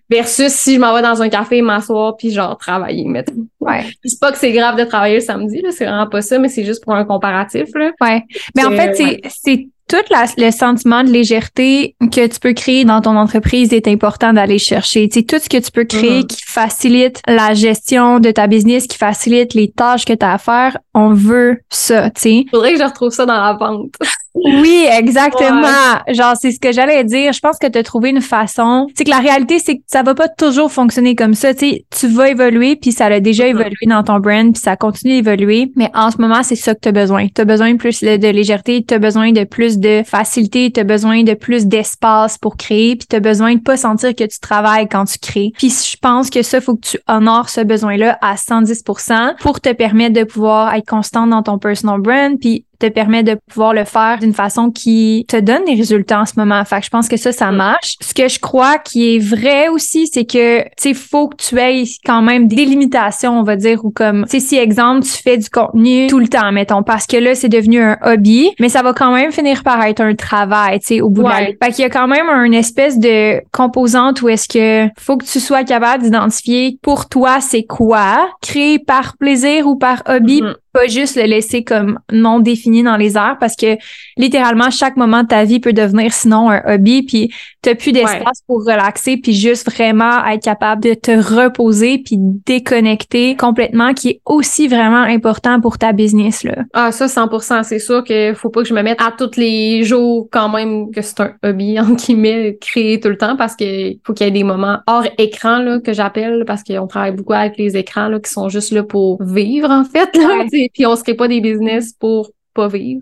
[0.09, 3.47] Versus si je m'en vais dans un café, m'asseoir, puis genre travailler, mettons.
[3.61, 3.85] Ouais.
[4.03, 6.49] C'est pas que c'est grave de travailler le samedi, là, c'est vraiment pas ça, mais
[6.49, 7.69] c'est juste pour un comparatif.
[7.75, 7.90] Là.
[7.99, 8.23] Ouais.
[8.55, 8.95] Mais en fait,
[9.29, 9.97] c'est tout
[10.37, 15.09] le sentiment de légèreté que tu peux créer dans ton entreprise est important d'aller chercher.
[15.09, 16.27] Tu sais, tout ce que tu peux créer mm-hmm.
[16.27, 20.37] qui facilite la gestion de ta business, qui facilite les tâches que tu as à
[20.37, 22.45] faire, on veut ça, tu sais.
[22.51, 23.93] Faudrait que je retrouve ça dans la vente.
[24.33, 25.67] Oui, exactement.
[26.07, 27.33] Genre, c'est ce que j'allais dire.
[27.33, 28.87] Je pense que tu as trouvé une façon.
[28.95, 31.53] C'est que la réalité, c'est que ça va pas toujours fonctionner comme ça.
[31.53, 33.49] Tu sais, tu vas évoluer, puis ça a déjà mm-hmm.
[33.49, 35.71] évolué dans ton brand, puis ça continue d'évoluer.
[35.75, 37.27] Mais en ce moment, c'est ça que tu as besoin.
[37.27, 40.79] Tu as besoin de plus de légèreté, tu as besoin de plus de facilité, tu
[40.79, 44.23] as besoin de plus d'espace pour créer, puis tu as besoin de pas sentir que
[44.23, 45.51] tu travailles quand tu crées.
[45.57, 49.73] Puis je pense que ça, faut que tu honores ce besoin-là à 110% pour te
[49.73, 53.85] permettre de pouvoir être constant dans ton personal brand, puis te permet de pouvoir le
[53.85, 56.63] faire d'une façon qui te donne des résultats en ce moment.
[56.65, 57.55] Fait que je pense que ça, ça mm.
[57.55, 57.95] marche.
[58.01, 61.57] Ce que je crois qui est vrai aussi, c'est que, tu sais, faut que tu
[61.59, 65.11] aies quand même des limitations, on va dire, ou comme, tu sais, si exemple, tu
[65.11, 68.69] fais du contenu tout le temps, mettons, parce que là, c'est devenu un hobby, mais
[68.69, 71.37] ça va quand même finir par être un travail, tu sais, au bout de la
[71.37, 75.25] Fait qu'il y a quand même une espèce de composante où est-ce que faut que
[75.25, 80.55] tu sois capable d'identifier pour toi, c'est quoi, créer par plaisir ou par hobby, mm-hmm
[80.73, 83.77] pas juste le laisser comme non défini dans les airs parce que
[84.17, 88.41] littéralement chaque moment de ta vie peut devenir sinon un hobby puis t'as plus d'espace
[88.47, 94.21] pour relaxer puis juste vraiment être capable de te reposer puis déconnecter complètement qui est
[94.25, 96.55] aussi vraiment important pour ta business là.
[96.73, 99.83] Ah ça 100% c'est sûr que faut pas que je me mette à tous les
[99.83, 103.93] jours quand même que c'est un hobby en guillemets créer tout le temps parce que
[104.05, 107.33] faut qu'il y ait des moments hors écran là que j'appelle parce qu'on travaille beaucoup
[107.33, 110.95] avec les écrans là qui sont juste là pour vivre en fait là, puis on
[110.95, 113.01] se crée pas des business pour pas vivre.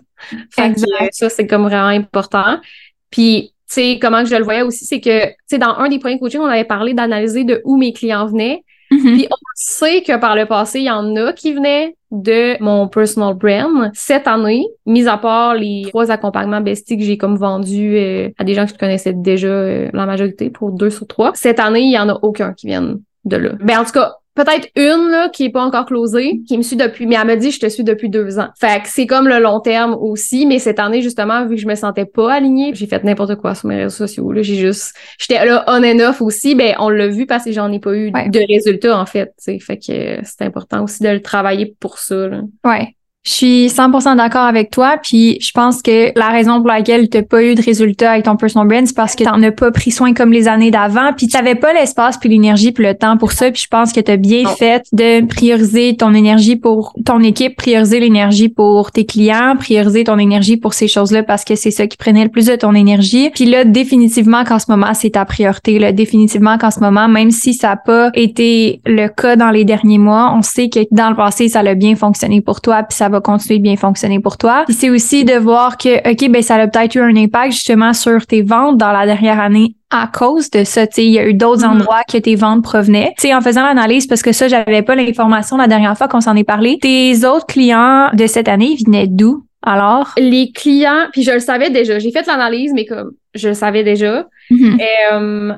[0.51, 0.79] Fait que,
[1.11, 2.59] ça, c'est comme vraiment important.
[3.09, 5.99] Puis, tu sais, comment je le voyais aussi, c'est que, tu sais, dans un des
[5.99, 8.63] premiers coachings, on avait parlé d'analyser de où mes clients venaient.
[8.91, 9.13] Mm-hmm.
[9.13, 12.87] Puis on sait que par le passé, il y en a qui venaient de mon
[12.87, 13.91] personal brand.
[13.93, 18.43] Cette année, mis à part les trois accompagnements besties que j'ai comme vendus euh, à
[18.43, 21.81] des gens que je connaissais déjà euh, la majorité pour deux sur trois, cette année,
[21.81, 23.51] il y en a aucun qui viennent de là.
[23.61, 26.77] Ben en tout cas, peut-être une là, qui est pas encore closée, qui me suit
[26.77, 28.47] depuis, mais elle me dit je te suis depuis deux ans.
[28.59, 31.67] Fait que c'est comme le long terme aussi, mais cette année justement vu que je
[31.67, 34.31] me sentais pas alignée, j'ai fait n'importe quoi sur mes réseaux sociaux.
[34.31, 37.51] Là, j'ai juste, j'étais là on and off aussi, ben on l'a vu parce que
[37.51, 39.33] j'en ai pas eu de résultats en fait.
[39.37, 39.59] T'sais.
[39.59, 42.27] Fait que c'est important aussi de le travailler pour ça.
[42.27, 42.41] Là.
[42.63, 42.95] Ouais.
[43.25, 47.17] Je suis 100% d'accord avec toi, puis je pense que la raison pour laquelle tu
[47.17, 49.51] n'as pas eu de résultats avec ton personal brand, c'est parce que tu n'en as
[49.51, 52.85] pas pris soin comme les années d'avant, puis tu n'avais pas l'espace, puis l'énergie, puis
[52.85, 56.13] le temps pour ça, puis je pense que tu as bien fait de prioriser ton
[56.13, 61.23] énergie pour ton équipe, prioriser l'énergie pour tes clients, prioriser ton énergie pour ces choses-là
[61.23, 63.31] parce que c'est ça qui prenait le plus de ton énergie.
[63.31, 67.31] Puis là, définitivement qu'en ce moment, c'est ta priorité, là, définitivement qu'en ce moment, même
[67.31, 71.09] si ça n'a pas été le cas dans les derniers mois, on sait que dans
[71.09, 74.19] le passé, ça a bien fonctionné pour toi, puis ça va continuer de bien fonctionner
[74.19, 74.65] pour toi.
[74.69, 78.25] c'est aussi de voir que, OK, ben ça a peut-être eu un impact justement sur
[78.25, 80.85] tes ventes dans la dernière année à cause de ça.
[80.97, 81.81] Il y a eu d'autres mm-hmm.
[81.81, 83.13] endroits que tes ventes provenaient.
[83.17, 86.35] sais, en faisant l'analyse, parce que ça, j'avais pas l'information la dernière fois qu'on s'en
[86.35, 89.43] est parlé, tes autres clients de cette année venaient d'où?
[89.61, 90.13] Alors?
[90.17, 91.99] Les clients, puis je le savais déjà.
[91.99, 94.25] J'ai fait l'analyse, mais comme je le savais déjà.
[94.51, 94.81] Mm-hmm.
[95.13, 95.53] Euh,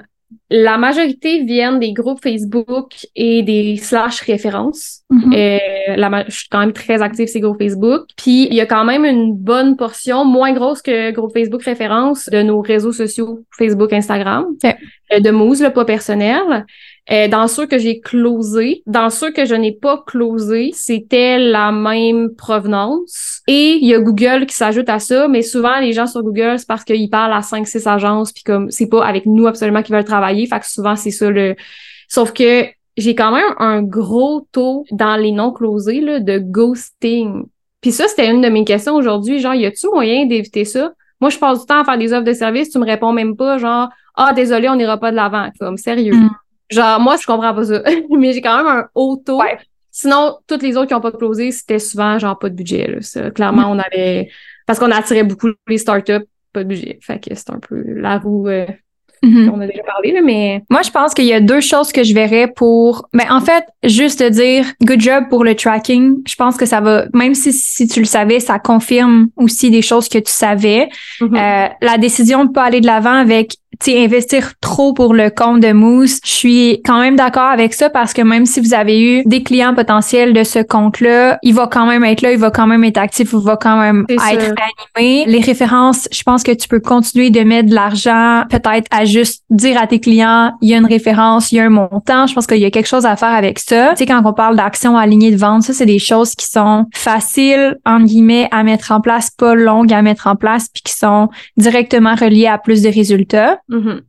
[0.49, 5.01] la majorité viennent des groupes Facebook et des slash références.
[5.11, 5.33] Mm-hmm.
[5.33, 8.07] Euh, la, je suis quand même très active sur ces groupes Facebook.
[8.17, 12.29] Puis il y a quand même une bonne portion, moins grosse que groupe Facebook références,
[12.29, 16.65] de nos réseaux sociaux Facebook, Instagram, euh, de Moose, le pas personnel.
[17.11, 21.73] Euh, dans ceux que j'ai closés, dans ceux que je n'ai pas closés, c'était la
[21.73, 23.41] même provenance.
[23.47, 26.57] Et il y a Google qui s'ajoute à ça, mais souvent les gens sur Google,
[26.57, 29.95] c'est parce qu'ils parlent à 5-6 agences, puis comme c'est pas avec nous absolument qu'ils
[29.95, 31.55] veulent travailler, fait que souvent c'est ça le.
[32.07, 37.43] Sauf que j'ai quand même un gros taux dans les non closés là, de ghosting.
[37.81, 40.93] Puis ça, c'était une de mes questions aujourd'hui, genre, y a-tu moyen d'éviter ça?
[41.19, 43.35] Moi, je passe du temps à faire des offres de service, tu me réponds même
[43.35, 45.49] pas, genre, ah, désolé, on n'ira pas de l'avant.
[45.59, 46.13] Comme, sérieux.
[46.13, 46.29] Mm.
[46.71, 47.83] Genre, moi, je comprends pas ça.
[48.09, 49.41] mais j'ai quand même un haut taux.
[49.91, 52.87] Sinon, toutes les autres qui ont pas closé, c'était souvent genre pas de budget.
[52.87, 53.01] Là.
[53.01, 54.29] Ça, clairement, on avait.
[54.65, 56.99] Parce qu'on attirait beaucoup les startups, pas de budget.
[57.01, 58.65] Fait que c'est un peu la roue euh,
[59.23, 59.51] Mm-hmm.
[59.53, 60.63] On a déjà parlé, mais.
[60.69, 63.07] Moi, je pense qu'il y a deux choses que je verrais pour.
[63.13, 66.17] Mais en fait, juste te dire good job pour le tracking.
[66.27, 69.81] Je pense que ça va, même si, si tu le savais, ça confirme aussi des
[69.81, 70.89] choses que tu savais.
[71.19, 71.37] Mm-hmm.
[71.37, 73.55] Euh, la décision de pas aller de l'avant avec
[73.89, 78.13] investir trop pour le compte de Mousse, je suis quand même d'accord avec ça parce
[78.13, 81.85] que même si vous avez eu des clients potentiels de ce compte-là, il va quand
[81.85, 84.53] même être là, il va quand même être actif, il va quand même être
[84.97, 85.25] animé.
[85.25, 89.43] Les références, je pense que tu peux continuer de mettre de l'argent peut-être à juste
[89.49, 92.25] dire à tes clients, il y a une référence, il y a un montant.
[92.27, 93.89] Je pense qu'il y a quelque chose à faire avec ça.
[93.91, 96.85] Tu sais, quand on parle d'action alignée de vente, ça, c'est des choses qui sont
[96.93, 100.93] faciles, en guillemets, à mettre en place, pas longues à mettre en place, puis qui
[100.93, 103.59] sont directement reliées à plus de résultats.
[103.69, 104.01] Mhm.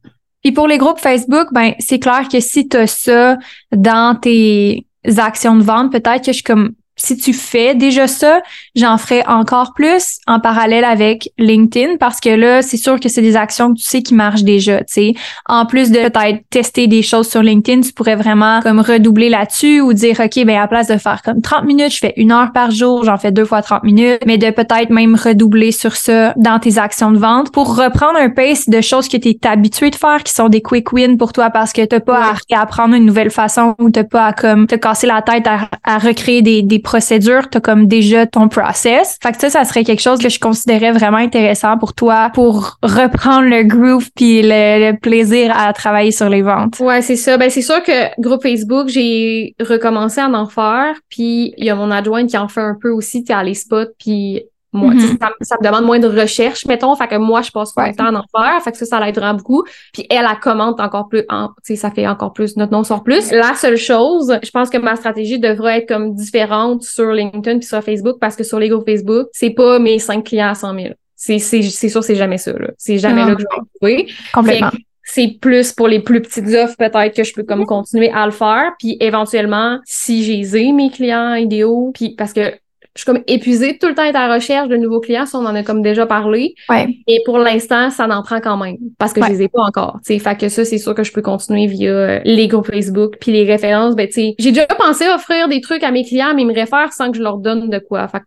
[0.42, 3.36] Puis pour les groupes Facebook, ben c'est clair que si tu as ça
[3.70, 4.86] dans tes
[5.18, 8.42] actions de vente, peut-être que je suis comme si tu fais déjà ça,
[8.76, 13.22] j'en ferai encore plus en parallèle avec LinkedIn parce que là, c'est sûr que c'est
[13.22, 15.14] des actions que tu sais qui marchent déjà, tu sais.
[15.48, 19.80] En plus de peut-être tester des choses sur LinkedIn, tu pourrais vraiment comme redoubler là-dessus
[19.80, 22.52] ou dire OK, ben à place de faire comme 30 minutes, je fais une heure
[22.52, 26.34] par jour, j'en fais deux fois 30 minutes, mais de peut-être même redoubler sur ça
[26.36, 29.90] dans tes actions de vente pour reprendre un pace de choses que tu es habitué
[29.90, 32.94] de faire qui sont des quick wins pour toi parce que t'as pas à apprendre
[32.94, 36.42] une nouvelle façon ou t'as pas à comme te casser la tête à, à recréer
[36.42, 39.18] des, des procédures, tu comme déjà ton process.
[39.22, 42.78] Fait que ça, ça serait quelque chose que je considérais vraiment intéressant pour toi pour
[42.82, 46.78] reprendre le groove puis le, plaisir à travailler sur les ventes.
[46.80, 47.36] Ouais, c'est ça.
[47.36, 51.74] Ben, c'est sûr que groupe Facebook, j'ai recommencé à en faire puis il y a
[51.74, 54.42] mon adjointe qui en fait un peu aussi, tu à les spots puis
[54.72, 55.18] moi, Mhm.
[55.20, 56.94] ça, ça me demande moins de recherche, mettons.
[56.96, 57.90] Fait que moi, je passe pas Ouais.
[57.90, 58.62] le temps d'en faire.
[58.62, 59.64] Fait que ça, ça l'aidera beaucoup.
[59.92, 61.24] Puis elle, elle commente encore plus.
[61.28, 62.56] En, tu sais, ça fait encore plus.
[62.56, 63.30] Notre nom sort plus.
[63.32, 67.68] La seule chose, je pense que ma stratégie devrait être comme différente sur LinkedIn puis
[67.68, 70.74] sur Facebook parce que sur les groupes Facebook, c'est pas mes cinq clients à 100
[70.74, 70.94] 000.
[71.16, 72.68] C'est, c'est, c'est sûr, c'est jamais ça, là.
[72.78, 73.28] C'est jamais Non.
[73.28, 73.62] là que je vais
[74.02, 74.12] trouver.
[74.32, 74.70] Complètement.
[75.04, 78.32] C'est plus pour les plus petites offres, peut-être que je peux comme continuer à le
[78.32, 78.72] faire.
[78.78, 82.54] Puis éventuellement, si j'ai mes clients idéaux, puis parce que
[82.94, 85.38] je suis comme épuisée tout le temps être à la recherche de nouveaux clients, ça,
[85.38, 86.54] on en a comme déjà parlé.
[86.68, 86.88] Ouais.
[87.06, 89.28] Et pour l'instant, ça en prend quand même parce que Ouais.
[89.28, 89.98] je les ai pas encore.
[90.04, 92.66] Tu sais, fait que ça, c'est sûr que je peux continuer via euh, les groupes
[92.66, 93.96] Facebook puis les références.
[93.96, 97.10] Ben, j'ai déjà pensé offrir des trucs à mes clients, mais ils me réfèrent sans
[97.10, 98.06] que je leur donne de quoi.
[98.08, 98.24] Fait que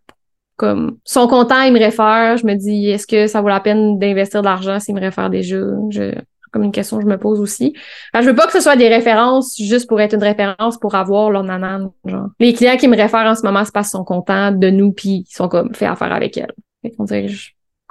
[0.58, 2.38] comme sont contents, ils me réfèrent.
[2.38, 5.30] Je me dis, est-ce que ça vaut la peine d'investir de l'argent s'ils me réfèrent
[5.30, 5.58] déjà?
[5.89, 6.12] Je,
[6.56, 7.74] comme une question que je me pose aussi.
[8.13, 10.96] Que je veux pas que ce soit des références juste pour être une référence pour
[10.96, 11.91] avoir leur nanan.
[12.06, 12.30] Genre.
[12.39, 15.26] Les clients qui me réfèrent en ce moment, parce qu'ils sont contents de nous puis
[15.28, 16.54] ils sont comme fait affaire avec elles.
[16.82, 17.28] Fait qu'on dirait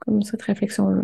[0.04, 1.02] comme cette réflexion-là.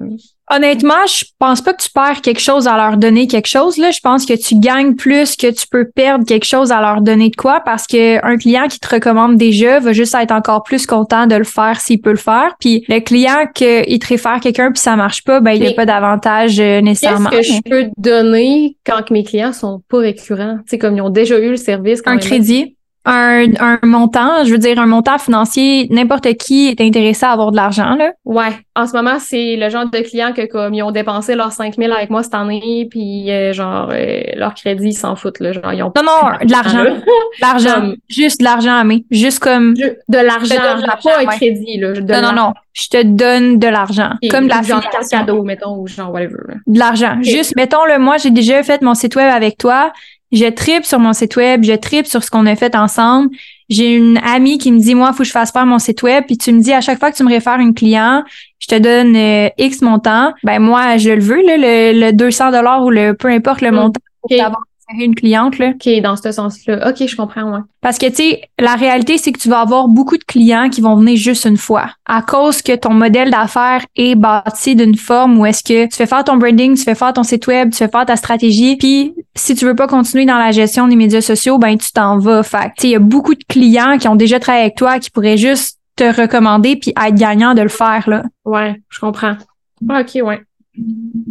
[0.51, 3.79] Honnêtement, je pense pas que tu perds quelque chose à leur donner quelque chose.
[3.79, 7.01] Là, je pense que tu gagnes plus que tu peux perdre quelque chose à leur
[7.03, 10.63] donner de quoi parce que un client qui te recommande déjà va juste être encore
[10.65, 12.55] plus content de le faire s'il peut le faire.
[12.59, 15.73] Puis le client qu'il te réfère quelqu'un puis ça marche pas, ben il y a
[15.73, 17.31] pas d'avantage euh, Qu'est-ce nécessairement.
[17.31, 20.57] que je peux donner quand mes clients sont pas récurrents?
[20.59, 22.03] Tu sais, comme ils ont déjà eu le service.
[22.03, 22.25] quand un même.
[22.25, 22.77] crédit,
[23.11, 27.51] un, un montant, je veux dire un montant financier, n'importe qui est intéressé à avoir
[27.51, 28.13] de l'argent là.
[28.25, 28.51] Ouais.
[28.77, 31.93] En ce moment, c'est le genre de clients que comme ils ont dépensé leurs 5000
[31.93, 35.73] avec moi cette année, puis euh, genre euh, leur crédit, ils s'en foutent là, genre
[35.73, 36.85] ils ont Non non, de l'argent,
[37.41, 40.55] l'argent, juste de l'argent à mais juste comme Je- de l'argent,
[41.03, 44.63] pas un crédit là, non non non, je te donne de l'argent, comme de la
[44.63, 46.39] genre cadeau, mettons, ou genre whatever.
[46.67, 47.19] de l'argent.
[47.23, 49.93] Juste, mettons, le moi, j'ai déjà fait mon site web avec toi.
[50.33, 53.31] Je tripe sur mon site web, je tripe sur ce qu'on a fait ensemble.
[53.69, 56.03] J'ai une amie qui me dit, moi, il faut que je fasse faire mon site
[56.03, 56.25] web.
[56.27, 58.25] Puis tu me dis, à chaque fois que tu me réfères une client,
[58.59, 60.33] je te donne euh, X montant.
[60.45, 63.71] Ben moi, je le veux, là, le, le 200 dollars ou le peu importe le
[63.71, 64.31] montant pour
[64.91, 65.59] référé une cliente.
[65.59, 65.71] Là.
[65.71, 66.89] OK, dans ce sens-là.
[66.89, 67.61] OK, je comprends, ouais.
[67.81, 70.81] Parce que, tu sais, la réalité, c'est que tu vas avoir beaucoup de clients qui
[70.81, 71.91] vont venir juste une fois.
[72.07, 76.07] À cause que ton modèle d'affaires est bâti d'une forme où est-ce que tu fais
[76.07, 79.15] faire ton branding, tu fais faire ton site web, tu fais faire ta stratégie, puis
[79.35, 82.43] si tu veux pas continuer dans la gestion des médias sociaux, ben tu t'en vas.
[82.43, 84.77] Fait que, tu sais, il y a beaucoup de clients qui ont déjà travaillé avec
[84.77, 88.25] toi qui pourraient juste te recommander puis être gagnant de le faire, là.
[88.45, 89.37] Ouais, je comprends.
[89.89, 90.41] Ah, OK, ouais.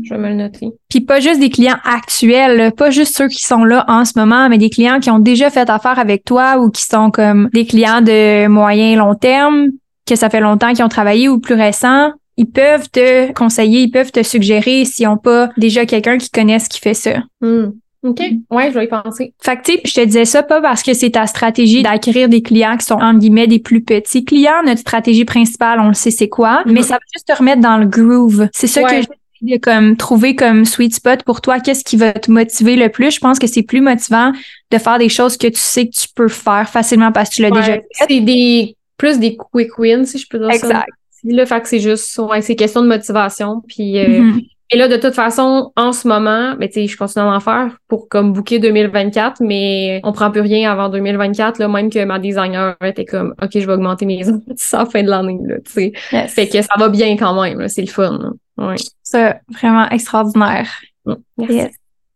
[0.03, 0.69] Je vais me le noter.
[0.89, 4.49] Puis pas juste des clients actuels, pas juste ceux qui sont là en ce moment,
[4.49, 7.65] mais des clients qui ont déjà fait affaire avec toi ou qui sont comme des
[7.65, 9.69] clients de moyen long terme,
[10.05, 12.11] que ça fait longtemps qu'ils ont travaillé ou plus récents.
[12.37, 16.67] Ils peuvent te conseiller, ils peuvent te suggérer s'ils n'ont pas déjà quelqu'un qui connaisse
[16.67, 17.23] qui fait ça.
[17.41, 17.71] Hmm.
[18.03, 19.33] OK, ouais, je vais y penser.
[19.41, 22.29] Fait que, tu sais, je te disais ça pas parce que c'est ta stratégie d'acquérir
[22.29, 24.63] des clients qui sont, entre guillemets, des plus petits clients.
[24.65, 26.71] Notre stratégie principale, on le sait c'est quoi, Mhm.
[26.73, 28.47] mais ça va juste te remettre dans le groove.
[28.53, 29.01] C'est ça Ouais.
[29.01, 29.07] que
[29.41, 31.59] j'ai de comme trouver comme sweet spot pour toi.
[31.59, 33.11] Qu'est-ce qui va te motiver le plus?
[33.11, 34.31] Je pense que c'est plus motivant
[34.71, 37.41] de faire des choses que tu sais que tu peux faire facilement parce que tu
[37.41, 37.85] l'as déjà fait.
[37.91, 40.67] c'est des plus des quick wins, si je peux dire ça.
[40.67, 40.89] Exact.
[41.25, 43.61] Là, fait que c'est juste, ouais, c'est question de motivation.
[43.67, 44.41] Puis, euh, Mhm.
[44.71, 47.39] Et là, de toute façon, en ce moment, ben, tu sais, je continue à en
[47.39, 52.03] faire pour comme booker 2024, mais on prend plus rien avant 2024, là, même que
[52.05, 54.35] ma designer était comme, OK, je vais augmenter mes heures
[54.73, 55.93] à la fin de l'année, là, tu sais.
[56.11, 56.33] Yes.
[56.33, 58.29] Fait que ça va bien quand même, là, c'est le fun, là.
[58.67, 58.75] Ouais.
[59.01, 60.69] Ça, vraiment extraordinaire.
[61.05, 61.15] Mm.
[61.49, 61.71] Yes.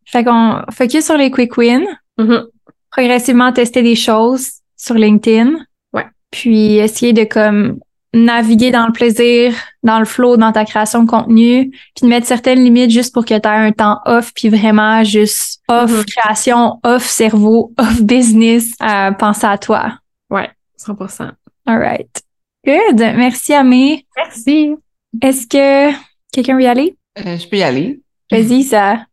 [0.06, 1.88] Fait qu'on focus sur les quick wins.
[2.20, 2.46] Mhm.
[2.92, 5.56] progressivement tester des choses sur LinkedIn.
[5.94, 6.06] Ouais.
[6.30, 7.80] Puis essayer de comme
[8.14, 12.28] naviguer dans le plaisir, dans le flow, dans ta création de contenu, puis de mettre
[12.28, 16.04] certaines limites juste pour que tu aies un temps off, puis vraiment juste off Mhm.
[16.06, 19.94] création, off cerveau, off business, euh, penser à toi.
[20.30, 21.32] Ouais, 100%.
[21.66, 22.22] All right.
[22.66, 22.98] Good.
[23.00, 24.06] Merci, Amé.
[24.16, 24.76] Merci.
[25.22, 25.94] Est-ce que
[26.32, 26.96] quelqu'un veut y aller?
[27.26, 28.00] Euh, je peux y aller.
[28.32, 29.06] Vas-y, ça.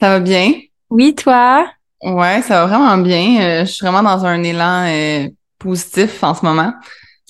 [0.00, 0.52] Ça va bien?
[0.88, 1.66] Oui, toi?
[2.02, 3.40] Ouais, ça va vraiment bien.
[3.42, 5.28] Euh, je suis vraiment dans un élan euh,
[5.58, 6.72] positif en ce moment.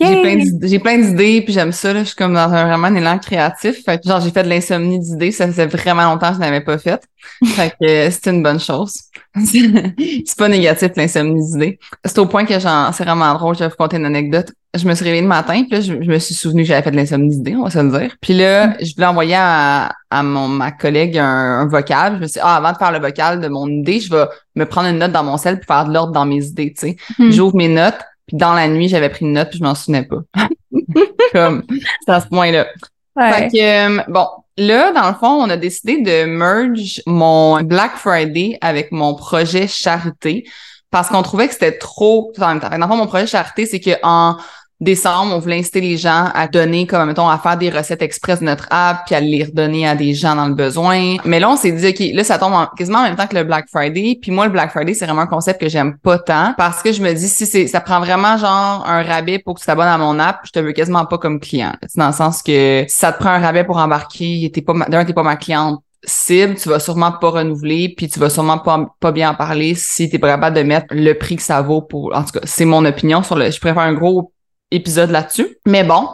[0.00, 1.92] J'ai plein d'idées, puis j'aime ça.
[1.92, 2.00] Là.
[2.00, 3.84] Je suis comme dans un vraiment un élan créatif.
[3.84, 5.32] Fait que, genre, j'ai fait de l'insomnie d'idées.
[5.32, 7.02] Ça faisait vraiment longtemps que je n'avais pas fait.
[7.44, 8.94] Fait que euh, c'est une bonne chose.
[9.44, 11.78] c'est pas négatif, l'insomnie d'idées.
[12.04, 13.54] C'est au point que genre, c'est vraiment drôle.
[13.54, 14.52] Je vais vous conter une anecdote.
[14.74, 16.82] Je me suis réveillée le matin, puis là, je, je me suis souvenu que j'avais
[16.82, 18.16] fait de l'insomnie d'idées, on va se le dire.
[18.20, 22.16] Puis là, je voulais envoyer à, à mon, ma collègue un, un vocal.
[22.16, 24.26] Je me suis dit, ah, avant de faire le vocal de mon idée, je vais
[24.54, 26.86] me prendre une note dans mon sel pour faire de l'ordre dans mes idées, tu
[26.86, 26.96] sais.
[27.18, 27.30] Hmm.
[27.32, 27.98] J'ouvre mes notes,
[28.30, 30.20] puis dans la nuit, j'avais pris une note, puis je m'en souvenais pas.
[31.32, 31.64] Comme,
[32.06, 32.68] c'est à ce point-là.
[33.16, 33.32] Ouais.
[33.32, 37.96] Fait que, euh, bon, là, dans le fond, on a décidé de merge mon Black
[37.96, 40.48] Friday avec mon projet charité
[40.92, 42.68] parce qu'on trouvait que c'était trop tout en même temps.
[42.68, 44.36] Fait que Dans le fond, mon projet charité, c'est que en
[44.80, 48.40] décembre, on voulait inciter les gens à donner, comme, mettons, à faire des recettes express
[48.40, 51.16] de notre app, puis à les redonner à des gens dans le besoin.
[51.24, 53.36] Mais là, on s'est dit, OK, là, ça tombe en- quasiment en même temps que
[53.36, 54.18] le Black Friday.
[54.20, 56.92] Puis moi, le Black Friday, c'est vraiment un concept que j'aime pas tant parce que
[56.92, 59.88] je me dis, si c'est, ça prend vraiment genre un rabais pour que tu t'abonnes
[59.88, 61.72] à mon app, je te veux quasiment pas comme client.
[61.96, 65.04] Dans le sens que si ça te prend un rabais pour embarquer, t'es pas, d'un,
[65.04, 68.86] t'es pas ma cliente cible, tu vas sûrement pas renouveler, puis tu vas sûrement pas,
[69.00, 71.82] pas bien en parler si t'es pas capable de mettre le prix que ça vaut
[71.82, 72.14] pour.
[72.16, 73.50] En tout cas, c'est mon opinion sur le.
[73.50, 74.32] Je préfère un gros
[74.70, 75.58] épisode là-dessus.
[75.66, 76.08] Mais bon,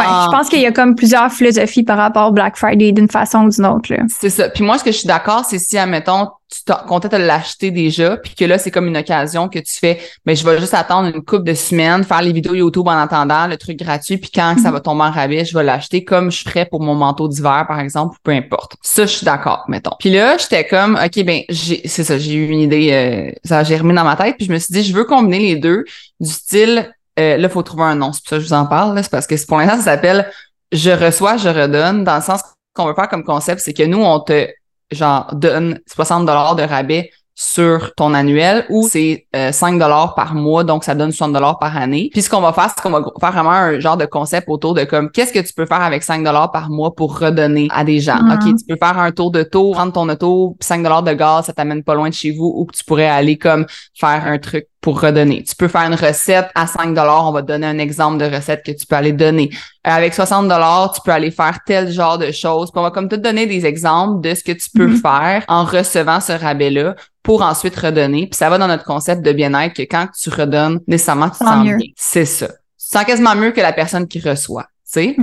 [0.00, 3.10] Ouais, je pense qu'il y a comme plusieurs philosophies par rapport au Black Friday d'une
[3.10, 3.92] façon ou d'une autre.
[3.92, 4.02] Là.
[4.08, 4.48] c'est ça.
[4.48, 8.16] Puis moi, ce que je suis d'accord, c'est si, admettons, tu comptais te l'acheter déjà,
[8.16, 11.14] puis que là, c'est comme une occasion que tu fais, mais je vais juste attendre
[11.14, 14.56] une couple de semaines, faire les vidéos YouTube en attendant, le truc gratuit, puis quand
[14.60, 17.66] ça va tomber en rabais, je vais l'acheter comme je ferais pour mon manteau d'hiver,
[17.68, 18.76] par exemple, ou peu importe.
[18.82, 19.94] Ça, je suis d'accord, mettons.
[20.00, 23.58] Puis là, j'étais comme, OK, ben, j'ai, c'est ça, j'ai eu une idée, euh, ça
[23.58, 25.84] a germé dans ma tête, puis je me suis dit, je veux combiner les deux
[26.18, 28.66] du style, euh, là, faut trouver un nom, c'est pour ça que je vous en
[28.66, 30.30] parle, c'est parce que pour l'instant, ça s'appelle
[30.72, 32.42] je reçois, je redonne, dans le sens
[32.74, 34.48] qu'on veut faire comme concept, c'est que nous, on te,
[34.90, 37.10] genre, donne 60 dollars de rabais
[37.42, 41.58] sur ton annuel ou c'est euh, 5 dollars par mois, donc ça donne 60 dollars
[41.58, 42.10] par année.
[42.12, 44.74] Puis ce qu'on va faire, c'est qu'on va faire vraiment un genre de concept autour
[44.74, 47.82] de comme qu'est-ce que tu peux faire avec 5 dollars par mois pour redonner à
[47.82, 48.22] des gens?
[48.22, 48.32] Mhm.
[48.32, 51.14] OK, tu peux faire un tour de tour, prendre ton auto, puis 5 dollars de
[51.14, 54.26] gaz, ça t'amène pas loin de chez vous ou que tu pourrais aller comme faire
[54.26, 55.42] un truc pour redonner.
[55.42, 58.24] Tu peux faire une recette à 5 dollars, on va te donner un exemple de
[58.34, 59.50] recette que tu peux aller donner.
[59.86, 62.70] Euh, avec 60 dollars, tu peux aller faire tel genre de choses.
[62.70, 64.96] Puis on va comme te donner des exemples de ce que tu peux Mhm.
[64.96, 68.26] faire en recevant ce rabais-là pour ensuite redonner.
[68.26, 71.44] Puis ça va dans notre concept de bien-être que quand tu redonnes, nécessairement, tu te
[71.44, 71.76] sens mieux.
[71.76, 71.88] bien.
[71.96, 72.46] C'est ça.
[72.48, 74.64] Tu te sens quasiment mieux que la personne qui reçoit.
[74.90, 75.16] Tu sais?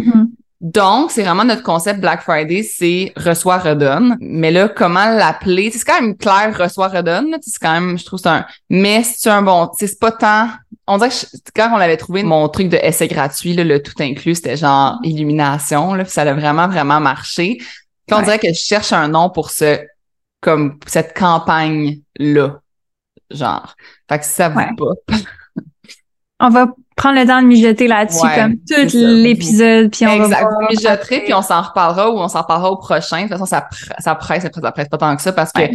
[0.60, 4.18] Donc, c'est vraiment notre concept Black Friday, c'est reçoit, redonne.
[4.20, 5.70] Mais là, comment l'appeler?
[5.70, 7.30] C'est quand même clair, reçoit, redonne.
[7.30, 7.38] là.
[7.42, 10.50] C'est quand même, je trouve, c'est un, mais c'est un bon, c'est pas tant,
[10.88, 13.84] on dirait que je- quand on avait trouvé mon truc de essai gratuit, là, le
[13.84, 17.58] tout inclus, c'était genre illumination, là, puis ça a vraiment, vraiment marché.
[17.60, 18.24] Puis on Ouais.
[18.24, 19.80] dirait que je cherche un nom pour ce,
[20.42, 22.60] comme, cette campagne-là.
[23.30, 23.76] Genre.
[24.10, 24.70] Fait que si ça vous Ouais.
[24.78, 25.18] pas.
[26.40, 26.68] On va
[26.98, 30.44] prendre le temps de mijoter là-dessus Ouais, comme tout l'épisode, puis on exact.
[30.44, 30.70] va voir.
[30.70, 33.18] mijoterez, puis on s'en reparlera ou on s'en reparlera au prochain.
[33.18, 35.62] De toute façon, ça presse, ça presse, ça presse pas tant que ça parce que,
[35.62, 35.72] Ouais.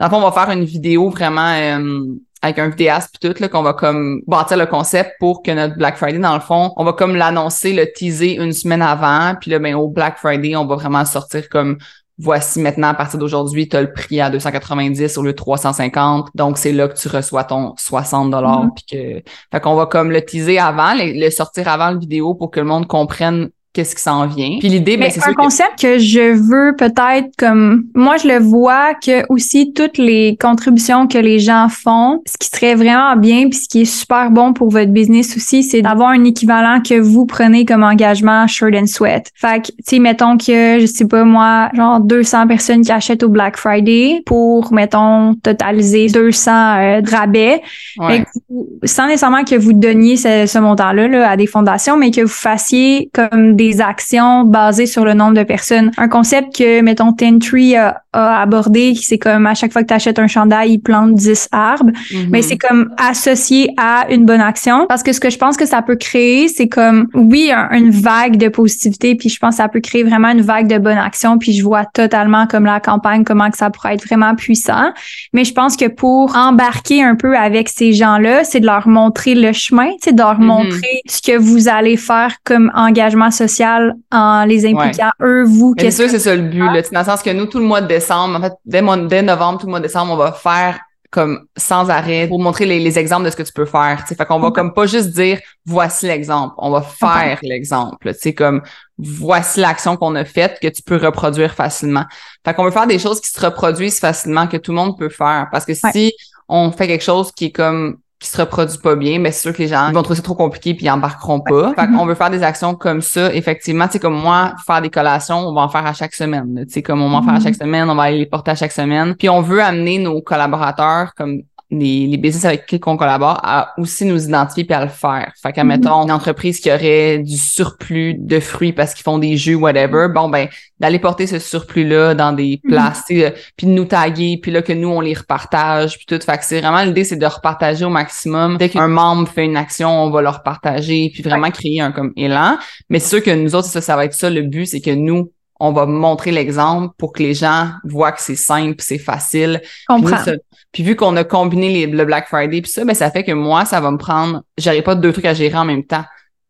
[0.00, 2.04] dans le fond, on va faire une vidéo vraiment euh,
[2.40, 5.76] avec un vidéaste puis tout, là, qu'on va comme bâtir le concept pour que notre
[5.76, 9.34] Black Friday, dans le fond, on va comme l'annoncer, le teaser une semaine avant.
[9.40, 11.76] Puis là, ben, au Black Friday, on va vraiment sortir comme
[12.22, 16.28] voici maintenant, à partir d'aujourd'hui, tu as le prix à 290 au lieu de 350.
[16.34, 18.68] Donc, c'est là que tu reçois ton 60 dollars.
[18.74, 22.34] Puis que, fait qu'on va comme le teaser avant, le, le sortir avant le vidéo
[22.34, 24.56] pour que le monde comprenne qu'est-ce qui s'en vient.
[24.58, 28.38] Puis l'idée, ben, c'est un que- concept que je veux peut-être comme moi je le
[28.38, 33.48] vois que aussi toutes les contributions que les gens font, ce qui serait vraiment bien
[33.48, 36.98] puis ce qui est super bon pour votre business aussi, c'est d'avoir un équivalent que
[37.00, 39.30] vous prenez comme engagement shirt and sweat.
[39.34, 43.22] Fait que tu sais mettons que je sais pas moi genre 200 personnes qui achètent
[43.22, 47.62] au Black Friday pour mettons totaliser 200 euh, rabais
[47.98, 48.24] Ouais.
[48.50, 52.20] vous- sans nécessairement que vous donniez ce, ce montant-là là, à des fondations, mais que
[52.22, 55.90] vous fassiez comme des des actions basées sur le nombre de personnes.
[55.96, 59.94] Un concept que, mettons, Tentree a, a abordé, c'est comme à chaque fois que tu
[59.94, 61.92] achètes un chandail, il plante 10 arbres.
[62.12, 62.26] Mhm.
[62.30, 64.86] Mais c'est comme associé à une bonne action.
[64.88, 67.90] Parce que ce que je pense que ça peut créer, c'est comme, oui, un- une
[67.90, 70.98] vague de positivité, puis je pense que ça peut créer vraiment une vague de bonne
[70.98, 74.90] action, puis je vois totalement comme la campagne, comment que ça pourrait être vraiment puissant.
[75.32, 79.34] Mais je pense que pour embarquer un peu avec ces gens-là, c'est de leur montrer
[79.34, 80.46] le chemin, c'est de leur Mhm.
[80.46, 85.74] montrer ce que vous allez faire comme engagement social en les impliquant eux, vous.
[85.78, 86.82] C'est sûr, c'est ça le but, là.
[86.82, 89.58] Sais, Dans le sens que nous, tout le mois de décembre, en fait, dès, novembre,
[89.60, 90.80] tout le mois de décembre, on va faire
[91.10, 93.98] comme sans arrêt pour montrer les, les exemples de ce que tu peux faire.
[94.00, 98.14] Tu sais, fait qu'on va comme pas juste dire voici l'exemple, on va faire l'exemple.
[98.14, 98.62] Sais, comme
[98.96, 102.04] voici l'action qu'on a faite que tu peux reproduire facilement.
[102.46, 105.10] Fait qu'on veut faire des choses qui se reproduisent facilement, que tout le monde peut
[105.10, 105.48] faire.
[105.52, 105.92] Parce que Ouais.
[105.92, 106.14] si
[106.48, 109.52] on fait quelque chose qui est comme qui se reproduit pas bien, mais c'est sûr
[109.52, 111.72] que les gens ils vont trouver ça trop compliqué puis ils embarqueront pas.
[111.74, 111.96] Fait Mhm.
[111.98, 113.34] qu'on veut faire des actions comme ça.
[113.34, 116.64] Effectivement, tu sais, comme moi, faire des collations, on va en faire à chaque semaine.
[116.66, 117.42] Tu sais, comme on va en faire à Mhm.
[117.42, 119.14] chaque semaine, on va aller les porter à chaque semaine.
[119.16, 121.42] Puis on veut amener nos collaborateurs, comme
[121.72, 125.32] les, les business avec qui on collabore, à aussi nous identifier puis à le faire.
[125.42, 125.68] Fait qu'à Mhm.
[125.68, 130.08] mettons, une entreprise qui aurait du surplus de fruits parce qu'ils font des jus, whatever,
[130.14, 130.48] bon ben,
[130.78, 132.70] d'aller porter ce surplus-là dans des Mhm.
[132.70, 136.18] places, puis de nous taguer, puis là que nous, on les repartage, puis tout.
[136.24, 138.58] Fait que c'est vraiment l'idée, c'est de repartager au maximum.
[138.58, 142.12] Dès qu'un membre fait une action, on va le repartager, puis vraiment créer un comme
[142.16, 142.58] élan.
[142.90, 144.90] Mais c'est sûr que nous autres, ça, ça va être ça le but, c'est que
[144.90, 145.30] nous,
[145.64, 149.60] on va montrer l'exemple pour que les gens voient que c'est simple, c'est facile.
[149.62, 150.24] Puis, nous, comprends.
[150.24, 150.32] ça-
[150.72, 153.32] puis vu qu'on a combiné les, le Black Friday puis ça, ben ça fait que
[153.32, 156.04] moi, ça va me prendre, j'aurai pas deux trucs à gérer en même temps.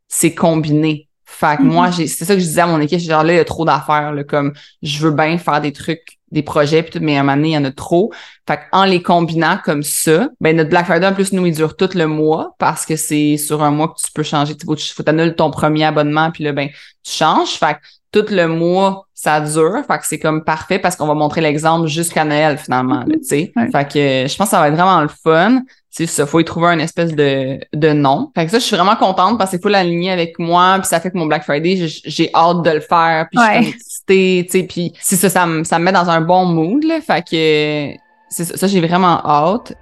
[0.08, 1.08] C'est combiné.
[1.24, 1.68] Fait que Mhm.
[1.72, 3.44] moi, j'ai, c'est ça que je disais à mon équipe, genre là, il y a
[3.44, 4.52] trop d'affaires, là, comme
[4.82, 7.48] je veux bien faire des trucs, des projets, puis tout, mais à un moment donné,
[7.50, 8.12] il y en a trop.
[8.48, 11.76] Fait en les combinant comme ça, ben notre Black Friday, en plus, nous, il dure
[11.76, 14.56] tout le mois parce que c'est sur un mois que tu peux changer.
[14.56, 16.68] Tu faut, faut t'annuler ton premier abonnement, puis là, ben,
[17.04, 17.50] tu changes.
[17.50, 17.80] Fait que
[18.12, 19.82] tout le mois, ça dure.
[19.86, 23.52] Fait que c'est comme parfait parce qu'on va montrer l'exemple jusqu'à Noël, finalement, tu sais.
[23.54, 23.70] Ouais.
[23.70, 25.62] Fait que je pense que ça va être vraiment le fun.
[25.94, 28.30] C'est ça, faut y trouver un espèce de, de nom.
[28.34, 31.00] Fait que ça, je suis vraiment contente parce que full aligné avec moi, puis ça
[31.00, 34.58] fait que mon Black Friday, j'ai- hâte de le faire, puis je suis excitée, tu
[34.60, 37.00] sais, puis c'est ça, ça me, ça me met dans un bon mood, là.
[37.02, 39.74] Fait que c'est ça, ça, j'ai vraiment hâte.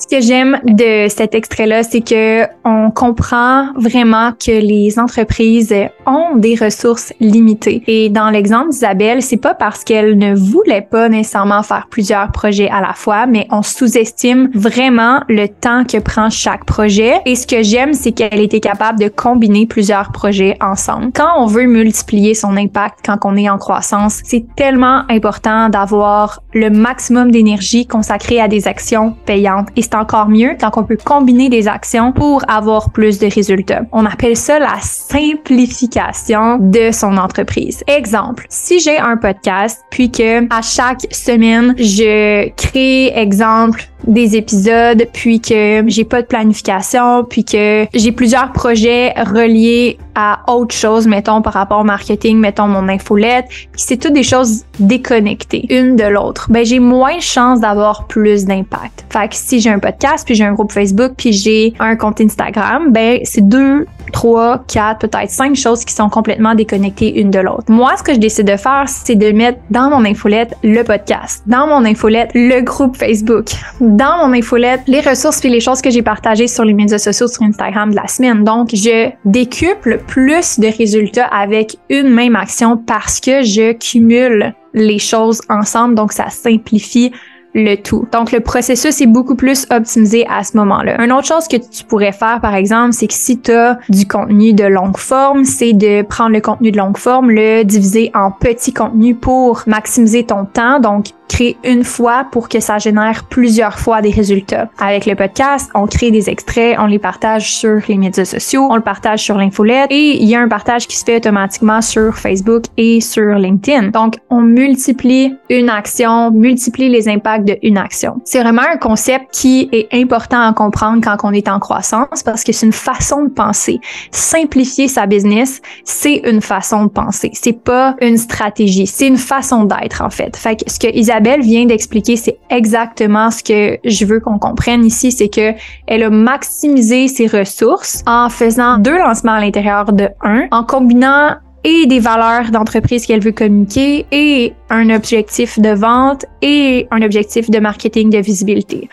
[0.00, 5.74] Ce que j'aime de cet extrait-là, c'est que on comprend vraiment que les entreprises
[6.06, 7.82] ont des ressources limitées.
[7.86, 12.70] Et dans l'exemple d'Isabelle, c'est pas parce qu'elle ne voulait pas nécessairement faire plusieurs projets
[12.70, 17.20] à la fois, mais on sous-estime vraiment le temps que prend chaque projet.
[17.26, 21.10] Et ce que j'aime, c'est qu'elle était capable de combiner plusieurs projets ensemble.
[21.14, 26.40] Quand on veut multiplier son impact, quand on est en croissance, c'est tellement important d'avoir
[26.54, 29.68] le maximum d'énergie consacrée à des actions payantes.
[29.94, 33.82] Encore mieux quand on peut combiner des actions pour avoir plus de résultats.
[33.92, 37.82] On appelle ça la simplification de son entreprise.
[37.86, 45.06] Exemple, si j'ai un podcast, puis que à chaque semaine, je crée, exemple, des épisodes,
[45.12, 51.06] puis que j'ai pas de planification, puis que j'ai plusieurs projets reliés à autre chose,
[51.06, 55.96] mettons par rapport au marketing, mettons mon infolette, puis c'est toutes des choses déconnectées une
[55.96, 56.46] de l'autre.
[56.50, 59.04] Ben j'ai moins de chances d'avoir plus d'impact.
[59.10, 62.20] Fait que si j'ai un podcast, puis j'ai un groupe Facebook, puis j'ai un compte
[62.20, 67.38] Instagram, ben c'est deux, trois, quatre, peut-être cinq choses qui sont complètement déconnectées une de
[67.38, 67.64] l'autre.
[67.68, 71.42] Moi, ce que je décide de faire, c'est de mettre dans mon infolette le podcast,
[71.46, 73.46] dans mon infolette le groupe Facebook,
[73.80, 77.28] dans mon infolette les ressources puis les choses que j'ai partagées sur les médias sociaux
[77.28, 78.44] sur Instagram de la semaine.
[78.44, 84.98] Donc, je décuple plus de résultats avec une même action parce que je cumule les
[84.98, 85.94] choses ensemble.
[85.94, 87.12] Donc, ça simplifie
[87.54, 88.06] le tout.
[88.12, 91.02] Donc, le processus est beaucoup plus optimisé à ce moment-là.
[91.02, 94.06] Une autre chose que tu pourrais faire, par exemple, c'est que si tu as du
[94.06, 98.30] contenu de longue forme, c'est de prendre le contenu de longue forme, le diviser en
[98.30, 100.80] petits contenus pour maximiser ton temps.
[100.80, 104.68] Donc, créer une fois pour que ça génère plusieurs fois des résultats.
[104.78, 108.74] Avec le podcast, on crée des extraits, on les partage sur les médias sociaux, on
[108.74, 112.16] le partage sur l'infolette et il y a un partage qui se fait automatiquement sur
[112.16, 113.88] Facebook et sur LinkedIn.
[113.88, 118.20] Donc, on multiplie une action, multiplie les impacts de une action.
[118.24, 122.42] C'est vraiment un concept qui est important à comprendre quand on est en croissance parce
[122.42, 123.80] que c'est une façon de penser.
[124.10, 127.30] Simplifier sa business, c'est une façon de penser.
[127.34, 130.36] C'est pas une stratégie, c'est une façon d'être en fait.
[130.36, 134.84] Fait que ce que Isabelle vient d'expliquer, c'est exactement ce que je veux qu'on comprenne
[134.84, 135.52] ici, c'est que
[135.86, 141.36] elle a maximisé ses ressources en faisant deux lancements à l'intérieur de un, en combinant
[141.64, 147.50] et des valeurs d'entreprise qu'elle veut communiquer et un objectif de vente et un objectif
[147.50, 148.88] de marketing de visibilité.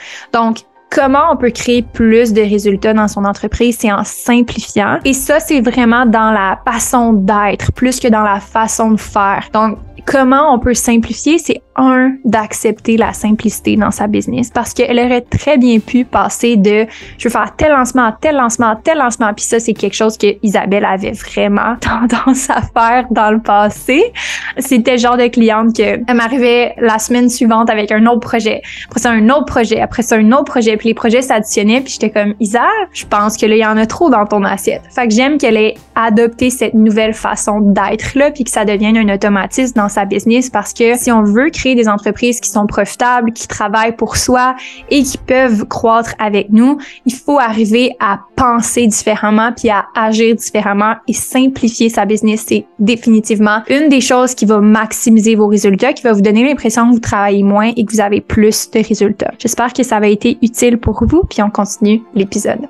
[0.89, 4.99] Comment on peut créer plus de résultats dans son entreprise, c'est en simplifiant.
[5.05, 9.49] Et ça, c'est vraiment dans la façon d'être, plus que dans la façon de faire.
[9.53, 9.77] Donc,
[10.07, 15.21] comment on peut simplifier, c'est un, d'accepter la simplicité dans sa business parce qu'elle aurait
[15.21, 19.33] très bien pu passer de je veux faire tel lancement, tel lancement, tel lancement.
[19.33, 24.11] Puis ça, c'est quelque chose que Isabelle avait vraiment tendance à faire dans le passé.
[24.57, 28.61] C'était le genre de cliente que elle m'arrivait la semaine suivante avec un autre projet,
[28.85, 31.93] après ça un autre projet, après ça un autre projet, puis les projets s'additionnaient, puis
[31.93, 34.81] j'étais comme Isa, je pense que là il y en a trop dans ton assiette.
[34.89, 38.97] Fait que j'aime qu'elle ait adopté cette nouvelle façon d'être là, puis que ça devienne
[38.97, 42.67] un automatisme dans sa business parce que si on veut créer des entreprises qui sont
[42.67, 44.55] profitables, qui travaillent pour soi
[44.89, 50.35] et qui peuvent croître avec nous, il faut arriver à penser différemment puis à agir
[50.35, 52.45] différemment et simplifier sa business.
[52.47, 56.87] C'est définitivement une des choses qui va maximiser vos résultats, qui va vous donner l'impression
[56.87, 59.33] que vous travaillez moins et que vous avez plus de résultats.
[59.39, 62.61] J'espère que ça va été utile pour vous puis on continue l'épisode.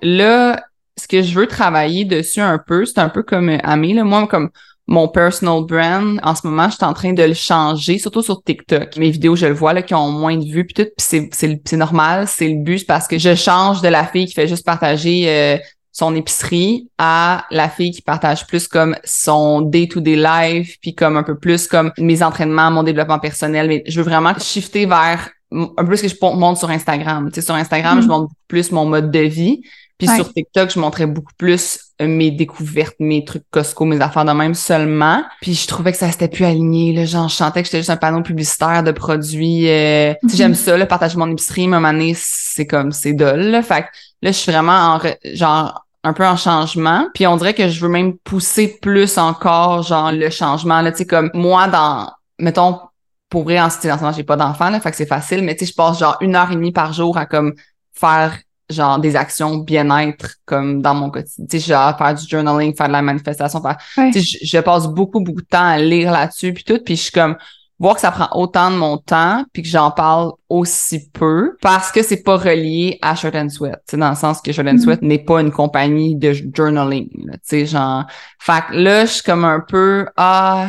[0.00, 0.60] Là,
[0.96, 4.26] ce que je veux travailler dessus un peu, c'est un peu comme Amé, là, moi,
[4.26, 4.50] comme
[4.86, 8.42] mon personal brand, en ce moment, je suis en train de le changer, surtout sur
[8.42, 8.96] TikTok.
[8.96, 11.76] Mes vidéos, je le vois, là, qui ont moins de vues, puis tout, puis c'est
[11.76, 15.24] normal, c'est le but, parce que je change de la fille qui fait juste partager
[15.28, 15.56] euh,
[15.92, 21.22] son épicerie à la fille qui partage plus comme son day-to-day life, puis comme un
[21.22, 23.68] peu plus comme mes entraînements, mon développement personnel.
[23.68, 27.28] Mais je veux vraiment shifter vers un peu ce que je montre sur Instagram.
[27.28, 28.10] Tu sais, sur Instagram, je mm.
[28.10, 29.60] montre plus mon mode de vie.
[30.06, 34.24] Puis sur TikTok, je montrais beaucoup plus euh, mes découvertes, mes trucs Costco, mes affaires
[34.24, 35.22] de même seulement.
[35.40, 36.92] Puis je trouvais que ça s'était plus aligné.
[36.92, 37.04] Là.
[37.04, 39.68] Genre, je chantais que j'étais juste un panneau publicitaire de produits.
[39.68, 40.56] Euh, J'aime mhm.
[40.56, 43.42] ça, le partager mon épicerie, mais à un moment donné, c'est comme, c'est dole.
[43.42, 43.62] Là.
[43.62, 43.88] Fait que
[44.22, 45.00] là, je suis vraiment en,
[45.34, 47.06] genre, un peu en changement.
[47.14, 50.80] Puis on dirait que je veux même pousser plus encore, genre, le changement.
[50.80, 52.80] Là, tu sais, comme moi, dans, mettons,
[53.28, 55.64] pour vrai, en ce moment, j'ai pas d'enfant, là, fait que c'est facile, mais tu
[55.64, 57.54] sais, je passe genre une heure et demie par jour à comme
[57.92, 58.36] faire
[58.72, 61.46] genre des actions bien-être comme dans mon quotidien.
[61.48, 63.78] Tu sais, genre faire du journaling, faire de la manifestation, faire,
[64.12, 67.02] tu sais, je, passe beaucoup, beaucoup de temps à lire là-dessus puis tout, puis je
[67.02, 67.36] suis comme
[67.78, 71.90] voir que ça prend autant de mon temps puis que j'en parle aussi peu parce
[71.90, 73.74] que c'est pas relié à Shirt and Sweat.
[73.86, 74.82] Tu sais, dans le sens que Shirt and mm-hmm.
[74.82, 77.08] Sweat n'est pas une compagnie de journaling.
[77.10, 78.04] Tu sais, genre,
[78.38, 80.68] fait que là, je suis comme un peu, ah,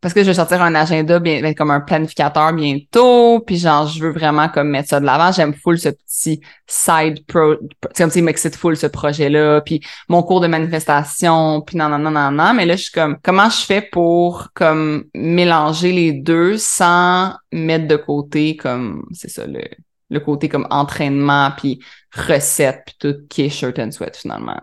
[0.00, 3.86] parce que je vais sortir un agenda bien, ben, comme un planificateur bientôt, puis genre
[3.88, 5.32] je veux vraiment comme mettre ça de l'avant.
[5.32, 7.54] J'aime full ce petit side pro,
[7.92, 11.98] c'est comme si m'excite full ce projet-là, puis mon cours de manifestation, puis non non
[11.98, 12.54] non non non.
[12.54, 17.88] Mais là je suis comme comment je fais pour comme mélanger les deux sans mettre
[17.88, 19.62] de côté comme c'est ça le
[20.08, 21.80] le côté comme entraînement puis
[22.12, 24.60] recette puis tout qui est shirt and sweat finalement.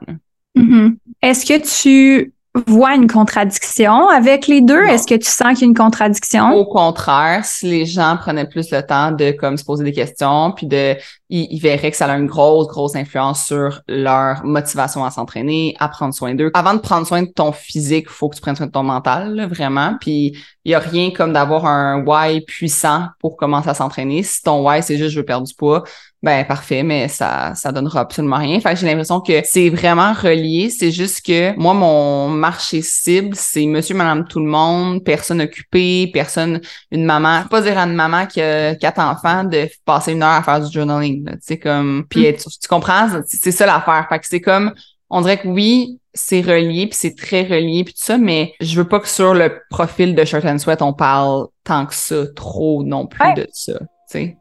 [0.57, 0.95] Mm-hmm.
[1.21, 2.33] Est-ce que tu
[2.67, 4.83] vois une contradiction avec les deux?
[4.83, 6.51] Est-ce que tu sens qu'il y a une contradiction?
[6.51, 10.51] Au contraire, si les gens prenaient plus le temps de comme se poser des questions,
[10.51, 10.95] puis de
[11.29, 15.87] ils, verraient que ça a une grosse, grosse influence sur leur motivation à s'entraîner, à
[15.87, 16.51] prendre soin d'eux.
[16.53, 19.47] Avant de prendre soin de ton physique, faut que tu prennes soin de ton mental,
[19.49, 19.95] vraiment.
[19.99, 24.21] Puis il y a rien comme d'avoir un why puissant pour commencer à s'entraîner.
[24.21, 25.83] Si ton why, c'est juste je veux perdre du poids,
[26.23, 28.57] ben parfait, mais ça ça donnera absolument rien.
[28.61, 30.69] Fait que j'ai l'impression que c'est vraiment relié.
[30.69, 36.09] C'est juste que moi, mon marché cible, c'est monsieur, madame, tout le monde, personne occupée,
[36.13, 36.61] personne,
[36.91, 37.43] une maman.
[37.49, 40.61] Pas dire à une maman qui a quatre enfants de passer une heure à faire
[40.61, 41.25] du journaling.
[41.25, 42.05] Tu sais, comme.
[42.09, 42.35] Puis mm.
[42.35, 43.09] tu, comprends?
[43.27, 44.07] C'est ça l'affaire.
[44.07, 44.73] Fait que c'est comme
[45.09, 48.75] on dirait que oui, c'est relié, puis c'est très relié, puis tout ça, mais je
[48.75, 52.25] veux pas que sur le profil de Shirt and Sweat, on parle tant que ça,
[52.35, 54.37] trop non plus de ça, tu sais.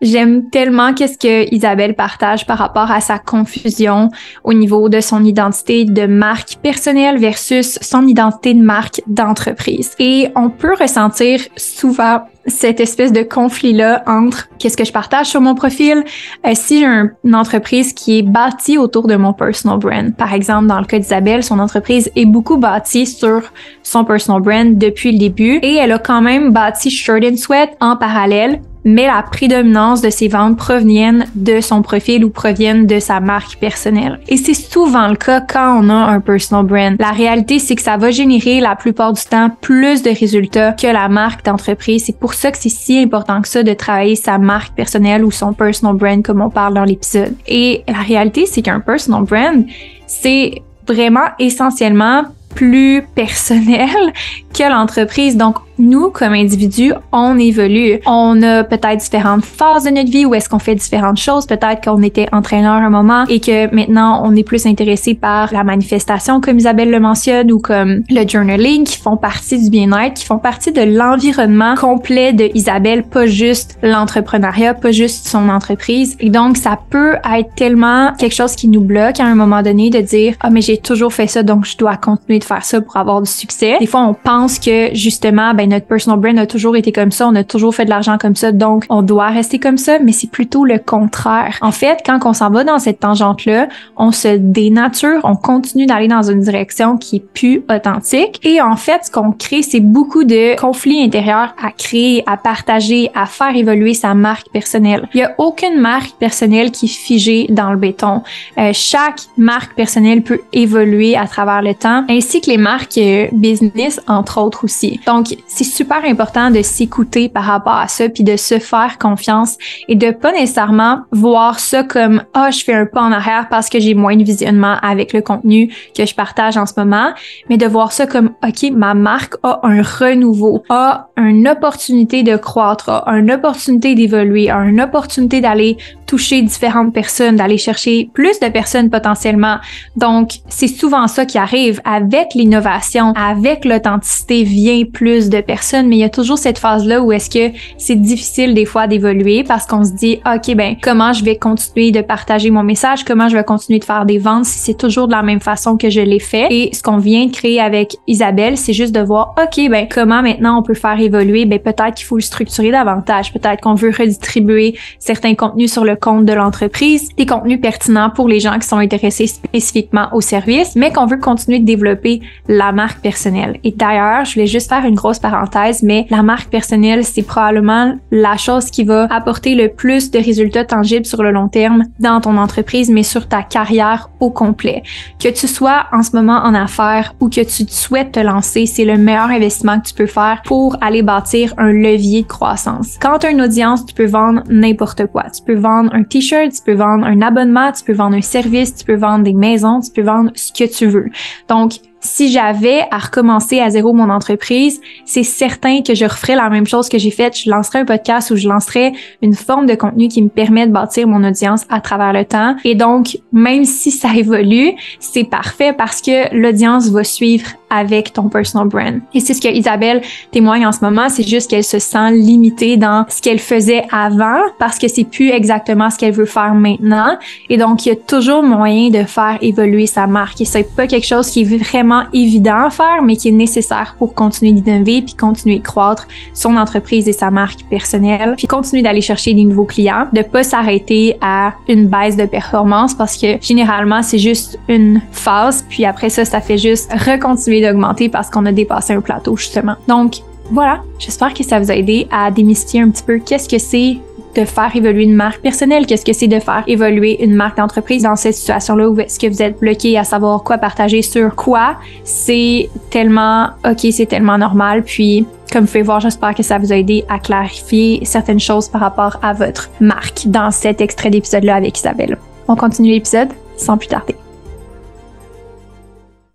[0.00, 4.08] J'aime tellement qu'est-ce que Isabelle partage par rapport à sa confusion
[4.44, 9.94] au niveau de son identité de marque personnelle versus son identité de marque d'entreprise.
[9.98, 15.42] Et on peut ressentir souvent cette espèce de conflit-là entre qu'est-ce que je partage sur
[15.42, 16.02] mon profil,
[16.46, 20.16] euh, si j'ai une entreprise qui est bâtie autour de mon personal brand.
[20.16, 23.42] Par exemple, dans le cas d'Isabelle, son entreprise est beaucoup bâtie sur
[23.82, 27.76] son personal brand depuis le début et elle a quand même bâti Shirt and Sweat
[27.80, 32.98] en parallèle mais la prédominance de ses ventes proviennent de son profil ou proviennent de
[32.98, 34.20] sa marque personnelle.
[34.28, 36.96] Et c'est souvent le cas quand on a un personal brand.
[36.98, 40.86] La réalité, c'est que ça va générer la plupart du temps plus de résultats que
[40.86, 42.04] la marque d'entreprise.
[42.06, 45.30] C'est pour ça que c'est si important que ça de travailler sa marque personnelle ou
[45.30, 47.34] son personal brand comme on parle dans l'épisode.
[47.46, 49.64] Et la réalité, c'est qu'un personal brand,
[50.06, 52.24] c'est vraiment essentiellement
[52.54, 54.12] plus personnel
[54.54, 55.36] que l'entreprise.
[55.36, 58.00] Donc, nous, comme individus, on évolue.
[58.06, 61.46] On a peut-être différentes phases de notre vie où est-ce qu'on fait différentes choses.
[61.46, 65.64] Peut-être qu'on était entraîneur un moment et que maintenant on est plus intéressé par la
[65.64, 70.24] manifestation, comme Isabelle le mentionne, ou comme le journaling, qui font partie du bien-être, qui
[70.24, 76.16] font partie de l'environnement complet de Isabelle, pas juste l'entrepreneuriat, pas juste son entreprise.
[76.20, 79.90] Et donc, ça peut être tellement quelque chose qui nous bloque à un moment donné
[79.90, 82.80] de dire, ah, mais j'ai toujours fait ça, donc je dois continuer de faire ça
[82.80, 83.76] pour avoir du succès.
[83.78, 87.26] Des fois, on pense que justement, ben, notre personal brand a toujours été comme ça,
[87.28, 90.12] on a toujours fait de l'argent comme ça, donc on doit rester comme ça, mais
[90.12, 91.56] c'est plutôt le contraire.
[91.62, 96.08] En fait, quand on s'en va dans cette tangente-là, on se dénature, on continue d'aller
[96.08, 98.40] dans une direction qui est plus authentique.
[98.44, 103.10] Et en fait, ce qu'on crée, c'est beaucoup de conflits intérieurs à créer, à partager,
[103.14, 105.08] à faire évoluer sa marque personnelle.
[105.14, 108.22] Il y a aucune marque personnelle qui est figée dans le béton.
[108.58, 113.28] Euh, chaque marque personnelle peut évoluer à travers le temps, ainsi que les marques euh,
[113.32, 115.00] business, entre autres aussi.
[115.06, 119.58] Donc, c'est super important de s'écouter par rapport à ça, puis de se faire confiance
[119.88, 123.68] et de pas nécessairement voir ça comme ah je fais un pas en arrière parce
[123.68, 127.12] que j'ai moins de visionnement avec le contenu que je partage en ce moment,
[127.50, 132.36] mais de voir ça comme ok ma marque a un renouveau, a une opportunité de
[132.36, 135.76] croître, a une opportunité d'évoluer, a une opportunité d'aller
[136.10, 139.58] toucher différentes personnes, d'aller chercher plus de personnes potentiellement.
[139.96, 145.96] Donc, c'est souvent ça qui arrive avec l'innovation, avec l'authenticité vient plus de personnes, mais
[145.96, 149.66] il y a toujours cette phase-là où est-ce que c'est difficile des fois d'évoluer parce
[149.66, 153.04] qu'on se dit, OK, ben, comment je vais continuer de partager mon message?
[153.04, 155.76] Comment je vais continuer de faire des ventes si c'est toujours de la même façon
[155.76, 156.48] que je l'ai fait?
[156.50, 160.22] Et ce qu'on vient de créer avec Isabelle, c'est juste de voir, OK, ben, comment
[160.22, 161.44] maintenant on peut faire évoluer?
[161.44, 163.32] Ben, peut-être qu'il faut le structurer davantage.
[163.32, 168.28] Peut-être qu'on veut redistribuer certains contenus sur le compte de l'entreprise, des contenus pertinents pour
[168.28, 172.72] les gens qui sont intéressés spécifiquement au service, mais qu'on veut continuer de développer la
[172.72, 173.58] marque personnelle.
[173.64, 177.94] Et d'ailleurs, je voulais juste faire une grosse parenthèse, mais la marque personnelle, c'est probablement
[178.10, 182.20] la chose qui va apporter le plus de résultats tangibles sur le long terme dans
[182.20, 184.82] ton entreprise, mais sur ta carrière au complet.
[185.18, 188.84] Que tu sois en ce moment en affaires ou que tu souhaites te lancer, c'est
[188.84, 192.96] le meilleur investissement que tu peux faire pour aller bâtir un levier de croissance.
[193.00, 195.24] Quand tu as une audience, tu peux vendre n'importe quoi.
[195.30, 198.74] Tu peux vendre un t-shirt, tu peux vendre un abonnement, tu peux vendre un service,
[198.74, 201.06] tu peux vendre des maisons, tu peux vendre ce que tu veux.
[201.48, 206.48] Donc, si j'avais à recommencer à zéro mon entreprise, c'est certain que je referais la
[206.48, 207.38] même chose que j'ai faite.
[207.38, 210.72] Je lancerais un podcast ou je lancerais une forme de contenu qui me permet de
[210.72, 212.56] bâtir mon audience à travers le temps.
[212.64, 218.28] Et donc, même si ça évolue, c'est parfait parce que l'audience va suivre avec ton
[218.28, 219.00] personal brand.
[219.14, 222.76] Et c'est ce que Isabelle témoigne en ce moment, c'est juste qu'elle se sent limitée
[222.76, 227.16] dans ce qu'elle faisait avant parce que c'est plus exactement ce qu'elle veut faire maintenant.
[227.48, 230.40] Et donc, il y a toujours moyen de faire évoluer sa marque.
[230.40, 233.94] Et c'est pas quelque chose qui est vraiment évident à faire, mais qui est nécessaire
[233.98, 238.82] pour continuer d'innover puis continuer de croître son entreprise et sa marque personnelle, puis continuer
[238.82, 243.40] d'aller chercher des nouveaux clients, de pas s'arrêter à une baisse de performance parce que
[243.40, 248.46] généralement, c'est juste une phase, puis après ça, ça fait juste recontinuer d'augmenter parce qu'on
[248.46, 249.76] a dépassé un plateau, justement.
[249.88, 250.16] Donc,
[250.50, 253.98] voilà, j'espère que ça vous a aidé à démystifier un petit peu qu'est-ce que c'est
[254.34, 258.04] de faire évoluer une marque personnelle, qu'est-ce que c'est de faire évoluer une marque d'entreprise
[258.04, 261.76] dans cette situation-là où est-ce que vous êtes bloqué à savoir quoi partager sur quoi.
[262.04, 264.82] C'est tellement, ok, c'est tellement normal.
[264.84, 268.68] Puis, comme vous pouvez voir, j'espère que ça vous a aidé à clarifier certaines choses
[268.68, 272.18] par rapport à votre marque dans cet extrait d'épisode-là avec Isabelle.
[272.46, 274.14] On continue l'épisode sans plus tarder.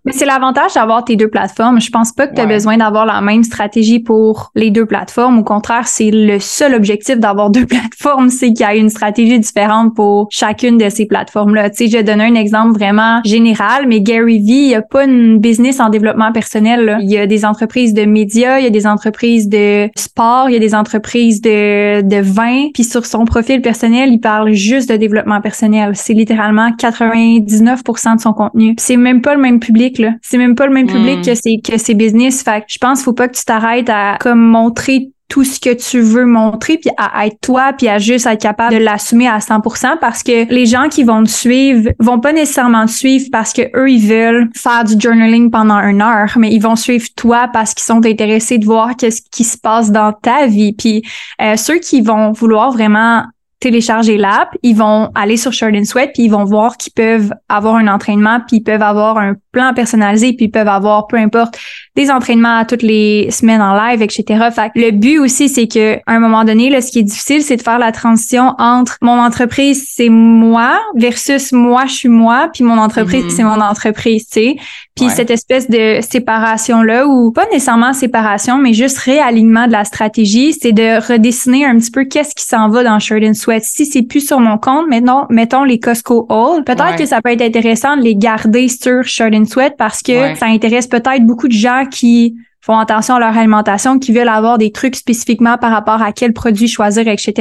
[0.06, 1.80] Mais c'est l'avantage d'avoir tes deux plateformes.
[1.80, 5.40] Je pense pas que tu as besoin d'avoir la même stratégie pour les deux plateformes.
[5.40, 9.40] Au contraire, c'est le seul objectif d'avoir deux plateformes, c'est qu'il y a une stratégie
[9.40, 11.70] différente pour chacune de ces plateformes-là.
[11.70, 14.82] Tu sais, je vais donner un exemple vraiment général, mais Gary Vee, il n'y a
[14.82, 16.98] pas une business en développement personnel.
[17.00, 20.52] Il y a des entreprises de médias, il y a des entreprises de sport, il
[20.52, 22.68] y a des entreprises de, de vin.
[22.72, 25.92] Puis sur son profil personnel, il parle juste de développement personnel.
[25.94, 28.76] C'est littéralement 99% de son contenu.
[28.78, 31.22] C'est même pas le même public c'est même pas le même public hmm.
[31.22, 32.42] que c'est que c'est business.
[32.42, 35.58] Fait que je pense qu'il faut pas que tu t'arrêtes à comme montrer tout ce
[35.58, 39.26] que tu veux montrer puis à être toi puis à juste être capable de l'assumer
[39.26, 43.26] à 100% parce que les gens qui vont te suivre vont pas nécessairement te suivre
[43.32, 47.06] parce que eux ils veulent faire du journaling pendant une heure mais ils vont suivre
[47.16, 51.02] toi parce qu'ils sont intéressés de voir qu'est-ce qui se passe dans ta vie puis
[51.42, 53.24] euh, ceux qui vont vouloir vraiment
[53.58, 57.32] télécharger l'app, ils vont aller sur Short and Sweat, puis ils vont voir qu'ils peuvent
[57.48, 61.16] avoir un entraînement, puis ils peuvent avoir un plan personnalisé, puis ils peuvent avoir, peu
[61.16, 61.58] importe,
[61.94, 64.48] des entraînements toutes les semaines en live, etc.
[64.54, 67.42] Fait le but aussi, c'est que à un moment donné, là, ce qui est difficile,
[67.42, 72.50] c'est de faire la transition entre mon entreprise, c'est moi, versus moi, je suis moi,
[72.52, 73.30] puis mon entreprise, Mhm.
[73.30, 74.56] c'est mon entreprise, tu sais.
[74.96, 75.12] Puis Ouais.
[75.14, 80.72] cette espèce de séparation-là, ou pas nécessairement séparation, mais juste réalignement de la stratégie, c'est
[80.72, 83.62] de redessiner un petit peu qu'est-ce qui s'en va dans Shirt and Sweat.
[83.62, 86.96] Si c'est plus sur mon compte, maintenant, mettons les Costco All, peut-être Ouais.
[86.96, 90.34] que ça peut être intéressant de les garder sur Shirt and Sweat parce que Ouais.
[90.34, 92.34] ça intéresse peut-être beaucoup de gens qui
[92.66, 96.32] font attention à leur alimentation, qui veulent avoir des trucs spécifiquement par rapport à quel
[96.32, 97.32] produit choisir, etc.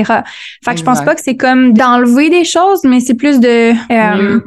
[0.63, 3.71] Fait que je pense pas que c'est comme d'enlever des choses, mais c'est plus de...
[3.71, 3.75] euh,
[4.17, 4.43] mieux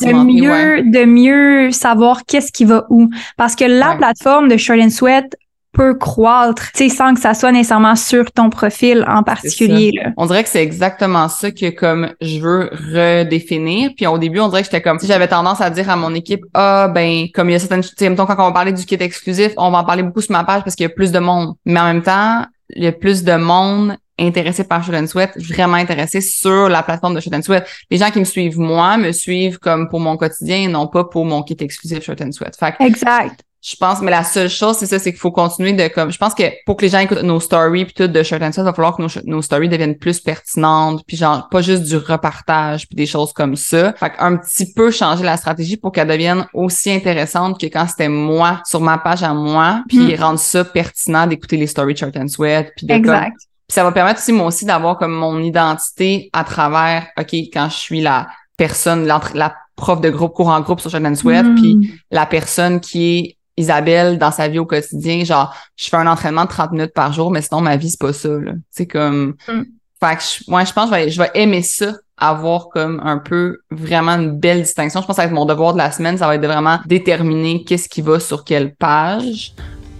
[0.00, 0.82] de mieux, ouais.
[0.84, 3.10] de mieux savoir qu'est-ce qui va où.
[3.36, 3.96] Parce que la Ouais.
[3.98, 5.34] plateforme de Short and Sweat
[5.72, 9.92] peut croître, tu sais, sans que ça soit nécessairement sur ton profil en particulier.
[9.94, 10.10] là.
[10.16, 13.90] On dirait que c'est exactement ça que comme je veux redéfinir.
[13.96, 16.14] Puis au début, on dirait que j'étais comme si j'avais tendance à dire à mon
[16.14, 18.72] équipe ah ben comme il y a certaines tu sais mettons quand on va parler
[18.72, 20.90] du kit exclusif, on va en parler beaucoup sur ma page parce qu'il y a
[20.90, 21.54] plus de monde.
[21.64, 22.44] Mais en même temps,
[22.74, 26.82] il y a plus de monde intéressé par Shoot and Sweat, vraiment intéressé sur la
[26.82, 27.66] plateforme de Shoot and Sweat.
[27.90, 31.04] Les gens qui me suivent moi me suivent comme pour mon quotidien et non pas
[31.04, 32.56] pour mon kit exclusif Shoot and Sweat.
[32.56, 33.40] Fait que Exact.
[33.62, 36.10] Je pense, mais la seule chose, c'est ça, c'est qu'il faut continuer de comme.
[36.10, 38.52] Je pense que pour que les gens écoutent nos stories puis tout de Shirt and
[38.52, 41.82] Sweat, il va falloir que nos, nos stories deviennent plus pertinentes, puis genre pas juste
[41.82, 43.92] du repartage puis des choses comme ça.
[43.94, 48.08] Fait un petit peu changer la stratégie pour qu'elle devienne aussi intéressante que quand c'était
[48.08, 52.16] moi sur ma page à moi, puis rendre ça pertinent d'écouter les stories de Shirt
[52.16, 53.36] and Sweat, puis de comme- Exact.
[53.36, 57.68] puis ça va permettre aussi, moi aussi, d'avoir comme mon identité à travers, OK, quand
[57.68, 61.44] je suis la personne, la prof de groupe, cours en groupe sur Short and Sweat,
[61.44, 61.54] Mm.
[61.56, 66.06] puis la personne qui est Isabelle dans sa vie au quotidien, genre, je fais un
[66.06, 68.28] entraînement de 30 minutes par jour, mais sinon, ma vie, c'est pas ça.
[68.70, 69.62] C'est comme, Mm.
[70.02, 73.00] fait que je, moi, je pense que je vais, je vais aimer ça, avoir comme
[73.04, 75.00] un peu vraiment une belle distinction.
[75.00, 76.46] Je pense que ça va être mon devoir de la semaine, ça va être de
[76.46, 79.52] vraiment déterminer qu'est-ce qui va sur quelle page.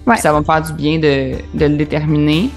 [0.06, 0.16] Ouais.
[0.16, 2.50] Ça va me faire du bien de, de le déterminer.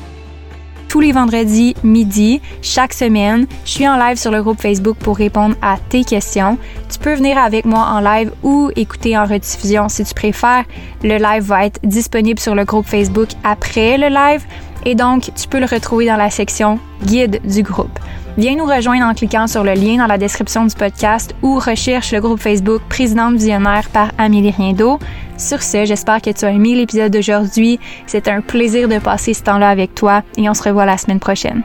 [0.88, 3.48] Tous les vendredis midi, chaque semaine.
[3.66, 6.58] Je suis en live sur le groupe Facebook pour répondre à tes questions.
[6.92, 10.66] Tu peux venir avec moi en live ou écouter en rediffusion si tu préfères.
[11.04, 14.44] Le live va être disponible sur le groupe Facebook après le live
[14.86, 18.00] et donc tu peux le retrouver dans la section guide du groupe.
[18.36, 22.12] Viens nous rejoindre en cliquant sur le lien dans la description du podcast ou recherche
[22.12, 24.98] le groupe Facebook Présidente Visionnaire par Amélie Riendo.
[25.44, 27.78] Sur ce, j'espère que tu as aimé l'épisode d'aujourd'hui.
[28.08, 31.20] C'est un plaisir de passer ce temps-là avec toi et on se revoit la semaine
[31.20, 31.64] prochaine.